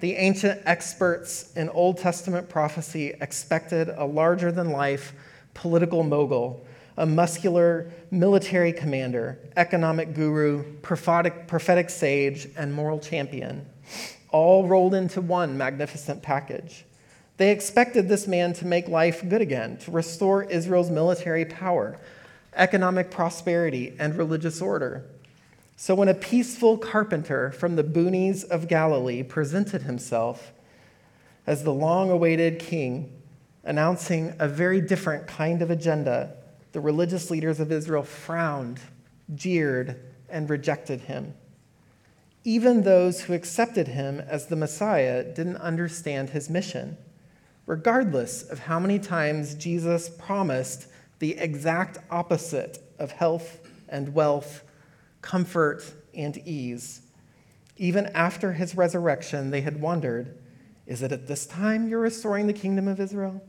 The 0.00 0.16
ancient 0.16 0.60
experts 0.66 1.52
in 1.56 1.70
Old 1.70 1.98
Testament 1.98 2.48
prophecy 2.48 3.14
expected 3.20 3.88
a 3.88 4.04
larger 4.04 4.52
than 4.52 4.70
life 4.70 5.14
political 5.54 6.02
mogul, 6.02 6.66
a 6.96 7.06
muscular 7.06 7.90
military 8.10 8.72
commander, 8.72 9.38
economic 9.56 10.14
guru, 10.14 10.62
prophetic, 10.80 11.46
prophetic 11.46 11.90
sage, 11.90 12.48
and 12.56 12.72
moral 12.72 12.98
champion, 13.00 13.66
all 14.30 14.66
rolled 14.66 14.94
into 14.94 15.20
one 15.20 15.56
magnificent 15.56 16.22
package. 16.22 16.84
They 17.36 17.50
expected 17.50 18.08
this 18.08 18.28
man 18.28 18.52
to 18.54 18.66
make 18.66 18.88
life 18.88 19.28
good 19.28 19.42
again, 19.42 19.76
to 19.78 19.90
restore 19.90 20.44
Israel's 20.44 20.90
military 20.90 21.44
power, 21.44 21.98
economic 22.54 23.10
prosperity, 23.10 23.94
and 23.98 24.16
religious 24.16 24.62
order. 24.62 25.04
So 25.76 25.96
when 25.96 26.08
a 26.08 26.14
peaceful 26.14 26.78
carpenter 26.78 27.50
from 27.50 27.74
the 27.74 27.82
boonies 27.82 28.48
of 28.48 28.68
Galilee 28.68 29.24
presented 29.24 29.82
himself 29.82 30.52
as 31.46 31.64
the 31.64 31.72
long 31.72 32.10
awaited 32.10 32.60
king, 32.60 33.12
announcing 33.64 34.34
a 34.38 34.46
very 34.46 34.80
different 34.80 35.26
kind 35.26 35.60
of 35.60 35.70
agenda, 35.70 36.36
the 36.74 36.80
religious 36.80 37.30
leaders 37.30 37.58
of 37.58 37.72
Israel 37.72 38.02
frowned, 38.02 38.78
jeered, 39.34 39.98
and 40.28 40.50
rejected 40.50 41.00
him. 41.00 41.32
Even 42.44 42.82
those 42.82 43.22
who 43.22 43.32
accepted 43.32 43.88
him 43.88 44.20
as 44.20 44.48
the 44.48 44.56
Messiah 44.56 45.24
didn't 45.24 45.56
understand 45.56 46.28
his 46.28 46.50
mission, 46.50 46.98
regardless 47.64 48.42
of 48.42 48.58
how 48.58 48.78
many 48.78 48.98
times 48.98 49.54
Jesus 49.54 50.10
promised 50.10 50.88
the 51.20 51.38
exact 51.38 51.96
opposite 52.10 52.78
of 52.98 53.12
health 53.12 53.66
and 53.88 54.12
wealth 54.12 54.64
comfort, 55.24 55.82
and 56.14 56.36
ease. 56.46 57.00
Even 57.78 58.06
after 58.08 58.52
his 58.52 58.76
resurrection, 58.76 59.50
they 59.50 59.62
had 59.62 59.80
wondered 59.80 60.36
is 60.86 61.02
it 61.02 61.12
at 61.12 61.26
this 61.26 61.46
time 61.46 61.88
you're 61.88 61.98
restoring 61.98 62.46
the 62.46 62.52
kingdom 62.52 62.88
of 62.88 63.00
Israel? 63.00 63.42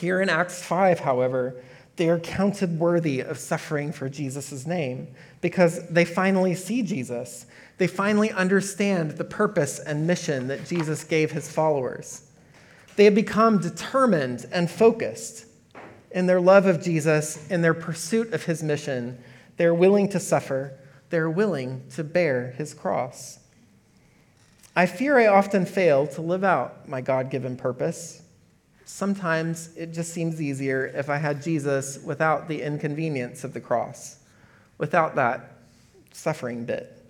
Here 0.00 0.22
in 0.22 0.30
Acts 0.30 0.62
5, 0.62 1.00
however, 1.00 1.62
they 1.96 2.08
are 2.08 2.18
counted 2.18 2.78
worthy 2.78 3.20
of 3.20 3.38
suffering 3.38 3.92
for 3.92 4.08
Jesus' 4.08 4.66
name 4.66 5.08
because 5.42 5.86
they 5.88 6.06
finally 6.06 6.54
see 6.54 6.82
Jesus. 6.82 7.44
They 7.76 7.86
finally 7.86 8.30
understand 8.30 9.12
the 9.12 9.24
purpose 9.24 9.78
and 9.78 10.06
mission 10.06 10.48
that 10.48 10.64
Jesus 10.64 11.04
gave 11.04 11.32
his 11.32 11.52
followers. 11.52 12.30
They 12.96 13.04
have 13.04 13.14
become 13.14 13.58
determined 13.58 14.46
and 14.50 14.70
focused 14.70 15.44
in 16.12 16.26
their 16.26 16.40
love 16.40 16.64
of 16.64 16.82
Jesus, 16.82 17.46
in 17.50 17.60
their 17.60 17.74
pursuit 17.74 18.32
of 18.32 18.44
his 18.44 18.62
mission, 18.62 19.22
they're 19.58 19.74
willing 19.74 20.08
to 20.08 20.18
suffer. 20.20 20.78
They're 21.10 21.28
willing 21.28 21.82
to 21.90 22.04
bear 22.04 22.52
his 22.52 22.72
cross. 22.72 23.38
I 24.74 24.86
fear 24.86 25.18
I 25.18 25.26
often 25.26 25.66
fail 25.66 26.06
to 26.06 26.22
live 26.22 26.44
out 26.44 26.88
my 26.88 27.02
God 27.02 27.30
given 27.30 27.56
purpose. 27.56 28.19
Sometimes 28.90 29.70
it 29.76 29.92
just 29.92 30.12
seems 30.12 30.42
easier 30.42 30.86
if 30.86 31.08
I 31.08 31.16
had 31.16 31.40
Jesus 31.40 31.98
without 32.04 32.48
the 32.48 32.60
inconvenience 32.60 33.44
of 33.44 33.54
the 33.54 33.60
cross, 33.60 34.18
without 34.78 35.14
that 35.14 35.58
suffering 36.12 36.64
bit. 36.64 37.00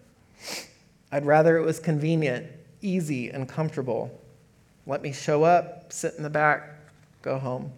I'd 1.10 1.24
rather 1.24 1.56
it 1.56 1.64
was 1.64 1.80
convenient, 1.80 2.46
easy, 2.82 3.30
and 3.30 3.48
comfortable. 3.48 4.20
Let 4.86 5.02
me 5.02 5.10
show 5.10 5.42
up, 5.42 5.92
sit 5.92 6.14
in 6.16 6.22
the 6.22 6.30
back, 6.30 6.76
go 7.22 7.38
home. 7.38 7.72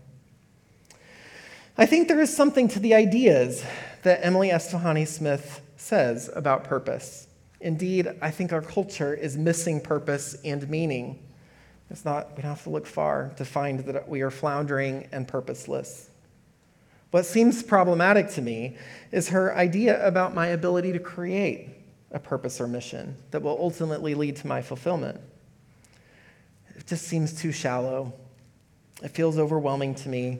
I 1.79 1.87
think 1.87 2.09
there 2.09 2.21
is 2.21 2.37
something 2.37 2.69
to 2.69 2.81
the 2.81 2.95
ideas 2.95 3.65
that 4.03 4.27
Emily 4.27 4.51
Esfahani 4.51 5.07
Smith 5.07 5.63
says 5.77 6.29
about 6.35 6.65
purpose. 6.65 7.29
Indeed, 7.61 8.09
I 8.21 8.31
think 8.33 8.53
our 8.53 8.63
culture 8.63 9.15
is 9.15 9.39
missing 9.39 9.81
purpose 9.81 10.37
and 10.45 10.69
meaning. 10.69 11.21
It's 11.93 12.07
not, 12.07 12.31
we 12.31 12.43
don't 12.43 12.51
have 12.51 12.63
to 12.65 12.71
look 12.71 12.87
far 12.87 13.33
to 13.37 13.45
find 13.45 13.81
that 13.81 14.09
we 14.09 14.23
are 14.23 14.31
floundering 14.31 15.09
and 15.13 15.29
purposeless. 15.29 16.09
What 17.11 17.27
seems 17.27 17.63
problematic 17.63 18.31
to 18.31 18.43
me 18.43 18.79
is 19.11 19.29
her 19.29 19.55
idea 19.55 20.05
about 20.07 20.35
my 20.35 20.47
ability 20.49 20.95
to 20.95 20.99
create 20.99 21.69
a 22.11 22.19
purpose 22.19 22.63
or 22.63 22.67
mission 22.67 23.17
that 23.31 23.43
will 23.43 23.59
ultimately 23.61 24.15
lead 24.15 24.37
to 24.37 24.47
my 24.47 24.63
fulfillment. 24.63 25.21
It 26.77 26.87
just 26.87 27.07
seems 27.07 27.39
too 27.39 27.53
shallow. 27.53 28.15
It 29.03 29.09
feels 29.09 29.39
overwhelming 29.39 29.95
to 29.97 30.09
me, 30.09 30.39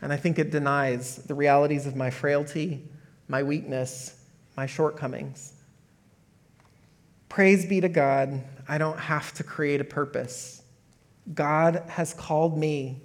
and 0.00 0.12
I 0.12 0.16
think 0.16 0.38
it 0.38 0.52
denies 0.52 1.16
the 1.16 1.34
realities 1.34 1.86
of 1.86 1.96
my 1.96 2.10
frailty 2.10 2.88
my 3.26 3.42
weakness, 3.42 4.14
my 4.56 4.66
shortcomings. 4.66 5.54
Praise 7.30 7.64
be 7.64 7.80
to 7.80 7.88
God, 7.88 8.44
I 8.68 8.76
don't 8.76 8.98
have 8.98 9.32
to 9.34 9.42
create 9.42 9.80
a 9.80 9.84
purpose. 9.84 10.60
God 11.32 11.82
has 11.88 12.12
called 12.12 12.58
me, 12.58 13.00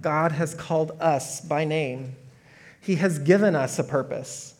God 0.00 0.32
has 0.32 0.54
called 0.54 0.92
us 1.00 1.40
by 1.40 1.64
name. 1.64 2.14
He 2.80 2.96
has 2.96 3.18
given 3.18 3.56
us 3.56 3.78
a 3.78 3.84
purpose. 3.84 4.54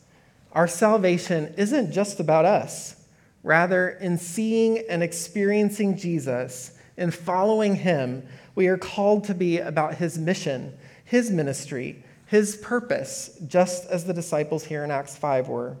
Our 0.51 0.67
salvation 0.67 1.53
isn't 1.57 1.91
just 1.91 2.19
about 2.19 2.45
us. 2.45 2.95
Rather, 3.43 3.89
in 3.89 4.17
seeing 4.17 4.83
and 4.89 5.01
experiencing 5.01 5.97
Jesus, 5.97 6.77
in 6.97 7.11
following 7.11 7.75
him, 7.75 8.27
we 8.55 8.67
are 8.67 8.77
called 8.77 9.23
to 9.25 9.33
be 9.33 9.59
about 9.59 9.95
his 9.95 10.17
mission, 10.17 10.77
his 11.05 11.31
ministry, 11.31 12.03
his 12.25 12.57
purpose, 12.57 13.39
just 13.47 13.89
as 13.89 14.03
the 14.03 14.13
disciples 14.13 14.65
here 14.65 14.83
in 14.83 14.91
Acts 14.91 15.15
5 15.15 15.47
were. 15.47 15.77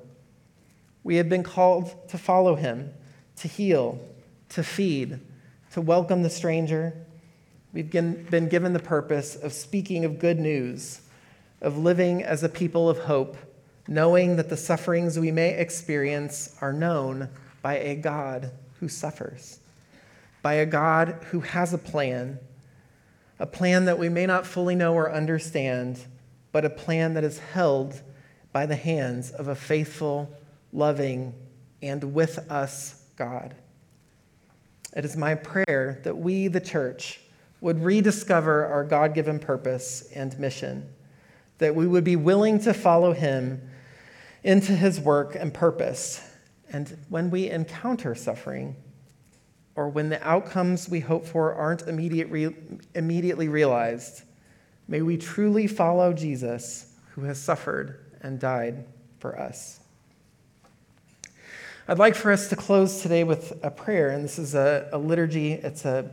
We 1.03 1.17
have 1.17 1.27
been 1.27 1.43
called 1.43 2.09
to 2.09 2.17
follow 2.17 2.55
him, 2.55 2.93
to 3.37 3.47
heal, 3.47 3.99
to 4.49 4.63
feed, 4.63 5.19
to 5.71 5.81
welcome 5.81 6.23
the 6.23 6.29
stranger. 6.29 7.05
We've 7.71 7.89
been 7.89 8.47
given 8.49 8.73
the 8.73 8.79
purpose 8.79 9.35
of 9.35 9.53
speaking 9.53 10.03
of 10.05 10.19
good 10.19 10.39
news, 10.39 11.01
of 11.61 11.77
living 11.77 12.23
as 12.23 12.43
a 12.43 12.49
people 12.49 12.89
of 12.89 12.99
hope, 12.99 13.37
knowing 13.87 14.35
that 14.37 14.49
the 14.49 14.57
sufferings 14.57 15.19
we 15.19 15.31
may 15.31 15.55
experience 15.57 16.55
are 16.61 16.73
known 16.73 17.29
by 17.61 17.77
a 17.77 17.95
God 17.95 18.51
who 18.79 18.87
suffers, 18.87 19.59
by 20.41 20.55
a 20.55 20.65
God 20.65 21.23
who 21.31 21.41
has 21.41 21.73
a 21.73 21.77
plan, 21.77 22.39
a 23.37 23.45
plan 23.45 23.85
that 23.85 23.99
we 23.99 24.09
may 24.09 24.25
not 24.25 24.47
fully 24.47 24.75
know 24.75 24.93
or 24.93 25.11
understand 25.11 25.99
but 26.51 26.65
a 26.65 26.69
plan 26.69 27.13
that 27.13 27.23
is 27.23 27.39
held 27.39 28.01
by 28.51 28.65
the 28.65 28.75
hands 28.75 29.31
of 29.31 29.47
a 29.47 29.55
faithful, 29.55 30.29
loving, 30.73 31.33
and 31.81 32.15
with 32.15 32.39
us 32.51 33.03
God. 33.15 33.53
It 34.95 35.05
is 35.05 35.15
my 35.15 35.35
prayer 35.35 36.01
that 36.03 36.17
we, 36.17 36.47
the 36.47 36.59
church, 36.59 37.21
would 37.61 37.83
rediscover 37.83 38.65
our 38.65 38.83
God 38.83 39.13
given 39.13 39.39
purpose 39.39 40.09
and 40.13 40.37
mission, 40.39 40.87
that 41.57 41.75
we 41.75 41.85
would 41.85 42.03
be 42.03 42.15
willing 42.15 42.59
to 42.59 42.73
follow 42.73 43.13
Him 43.13 43.61
into 44.43 44.71
His 44.71 44.99
work 44.99 45.35
and 45.35 45.53
purpose. 45.53 46.21
And 46.71 46.97
when 47.09 47.29
we 47.29 47.49
encounter 47.49 48.15
suffering, 48.15 48.75
or 49.75 49.89
when 49.89 50.09
the 50.09 50.25
outcomes 50.27 50.89
we 50.89 50.99
hope 50.99 51.25
for 51.25 51.53
aren't 51.53 51.83
immediate 51.83 52.29
re- 52.29 52.55
immediately 52.95 53.47
realized, 53.47 54.23
May 54.89 55.03
we 55.03 55.17
truly 55.17 55.67
follow 55.67 56.13
Jesus, 56.13 56.95
who 57.11 57.21
has 57.25 57.39
suffered 57.39 58.03
and 58.21 58.39
died 58.39 58.85
for 59.19 59.39
us. 59.39 59.79
I'd 61.87 61.99
like 61.99 62.15
for 62.15 62.31
us 62.31 62.49
to 62.49 62.55
close 62.55 63.03
today 63.03 63.23
with 63.23 63.53
a 63.61 63.69
prayer, 63.69 64.09
and 64.09 64.23
this 64.23 64.39
is 64.39 64.55
a, 64.55 64.89
a 64.91 64.97
liturgy, 64.97 65.53
it's 65.53 65.85
a 65.85 66.09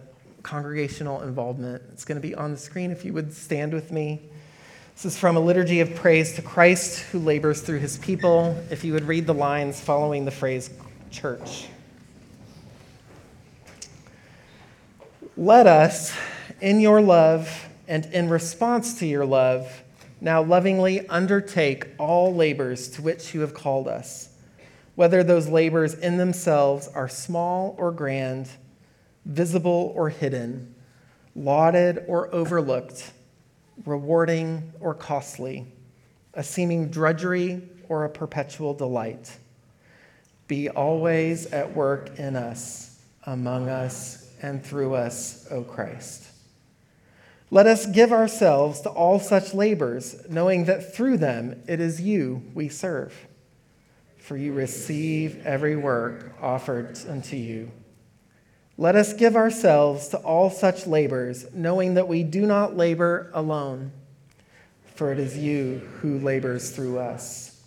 congregational 0.47 1.23
involvement. 1.23 1.83
It's 1.93 2.05
going 2.05 2.21
to 2.21 2.27
be 2.27 2.33
on 2.33 2.53
the 2.53 2.57
screen 2.57 2.93
if 2.93 3.05
you 3.05 3.13
would 3.13 3.35
stand 3.35 3.75
with 3.75 3.91
me. 3.91 4.23
This 4.95 5.07
is 5.07 5.19
from 5.19 5.37
a 5.37 5.41
liturgy 5.41 5.81
of 5.81 5.93
praise 5.97 6.35
to 6.37 6.43
Christ 6.43 7.01
who 7.01 7.19
labors 7.19 7.63
through 7.63 7.81
his 7.81 7.99
people. 7.99 8.57
If 8.71 8.85
you 8.85 8.93
would 8.93 9.05
read 9.05 9.27
the 9.27 9.35
lines 9.35 9.81
following 9.81 10.25
the 10.25 10.31
phrase 10.31 10.71
church. 11.11 11.67
Let 15.37 15.67
us, 15.67 16.17
in 16.61 16.79
your 16.79 17.01
love 17.01 17.69
and 17.89 18.07
in 18.07 18.29
response 18.29 19.01
to 19.01 19.07
your 19.07 19.27
love, 19.27 19.83
now 20.21 20.45
lovingly 20.45 21.09
undertake 21.09 21.89
all 21.99 22.33
labors 22.33 22.89
to 22.91 23.03
which 23.03 23.35
you 23.35 23.41
have 23.41 23.53
called 23.53 23.89
us, 23.89 24.29
whether 24.95 25.25
those 25.25 25.49
labors 25.49 25.95
in 25.95 26.19
themselves 26.19 26.87
are 26.95 27.09
small 27.09 27.75
or 27.79 27.91
grand, 27.91 28.49
visible 29.27 29.93
or 29.95 30.09
hidden, 30.09 30.75
lauded 31.35 32.05
or 32.07 32.33
overlooked, 32.35 33.13
rewarding 33.85 34.73
or 34.81 34.95
costly, 34.95 35.67
a 36.33 36.43
seeming 36.43 36.89
drudgery 36.89 37.63
or 37.89 38.05
a 38.05 38.09
perpetual 38.09 38.73
delight. 38.73 39.37
Be 40.47 40.71
always 40.71 41.47
at 41.47 41.77
work 41.77 42.19
in 42.19 42.37
us, 42.37 42.99
among 43.25 43.69
us, 43.69 44.31
and 44.41 44.65
through 44.65 44.95
us, 44.95 45.47
O 45.51 45.63
Christ. 45.63 46.25
Let 47.51 47.67
us 47.67 47.87
give 47.87 48.13
ourselves 48.13 48.81
to 48.83 48.91
all 48.91 49.19
such 49.19 49.55
labors, 49.55 50.25
knowing 50.29 50.65
that 50.67 50.95
through 50.95 51.19
them 51.19 51.63
it 51.67 51.81
is 51.81 52.01
you 52.01 52.43
we 52.55 52.69
serve. 52.69 53.27
For 54.19 54.37
you 54.37 54.53
receive 54.53 55.45
every 55.47 55.77
work 55.77 56.33
offered 56.41 56.99
unto 57.09 57.37
you. 57.37 57.71
Let 58.79 58.95
us 58.95 59.13
give 59.13 59.37
ourselves 59.37 60.09
to 60.09 60.19
all 60.19 60.51
such 60.51 60.87
labors, 60.87 61.47
knowing 61.55 61.95
that 61.95 62.09
we 62.09 62.23
do 62.23 62.47
not 62.47 62.77
labor 62.77 63.31
alone, 63.33 63.93
for 64.95 65.13
it 65.13 65.19
is 65.19 65.37
you 65.37 65.79
who 66.01 66.19
labors 66.19 66.71
through 66.71 66.99
us. 66.99 67.63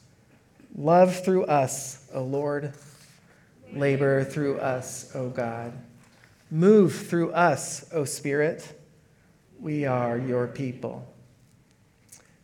Love 0.75 1.23
through 1.23 1.45
us, 1.45 2.07
O 2.13 2.23
Lord. 2.23 2.73
Labor 3.73 4.23
through 4.23 4.59
us, 4.59 5.11
O 5.15 5.29
God. 5.29 5.73
Move 6.51 7.07
through 7.07 7.31
us, 7.31 7.89
O 7.91 8.05
Spirit 8.05 8.75
we 9.59 9.85
are 9.85 10.17
your 10.17 10.47
people. 10.47 11.05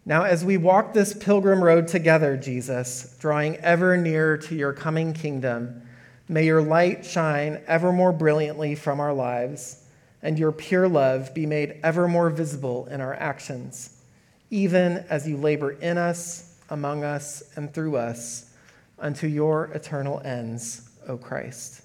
Now, 0.06 0.23
as 0.23 0.45
we 0.45 0.58
walk 0.58 0.93
this 0.93 1.13
pilgrim 1.13 1.63
road 1.63 1.88
together, 1.88 2.38
Jesus, 2.38 3.15
drawing 3.19 3.56
ever 3.58 3.97
nearer 3.97 4.38
to 4.38 4.56
your 4.56 4.73
coming 4.73 5.13
kingdom, 5.13 5.82
may 6.27 6.45
your 6.45 6.61
light 6.61 7.05
shine 7.05 7.61
ever 7.67 7.91
more 7.91 8.11
brilliantly 8.11 8.75
from 8.75 8.99
our 8.99 9.13
lives, 9.13 9.83
and 10.21 10.39
your 10.39 10.51
pure 10.51 10.88
love 10.88 11.33
be 11.33 11.45
made 11.45 11.79
ever 11.83 12.07
more 12.07 12.29
visible 12.29 12.88
in 12.88 13.01
our 13.01 13.13
actions, 13.13 14.01
even 14.49 15.05
as 15.09 15.27
you 15.27 15.38
labor 15.38 15.71
in 15.71 15.97
us, 15.97 16.57
among 16.69 17.03
us, 17.03 17.43
and 17.55 17.73
through 17.73 17.95
us, 17.95 18.53
unto 18.97 19.27
your 19.27 19.65
eternal 19.65 20.19
ends, 20.25 20.89
O 21.07 21.17
Christ. 21.17 21.81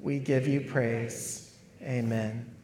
We 0.00 0.18
give 0.18 0.46
you 0.46 0.60
praise. 0.60 1.52
Amen. 1.82 2.57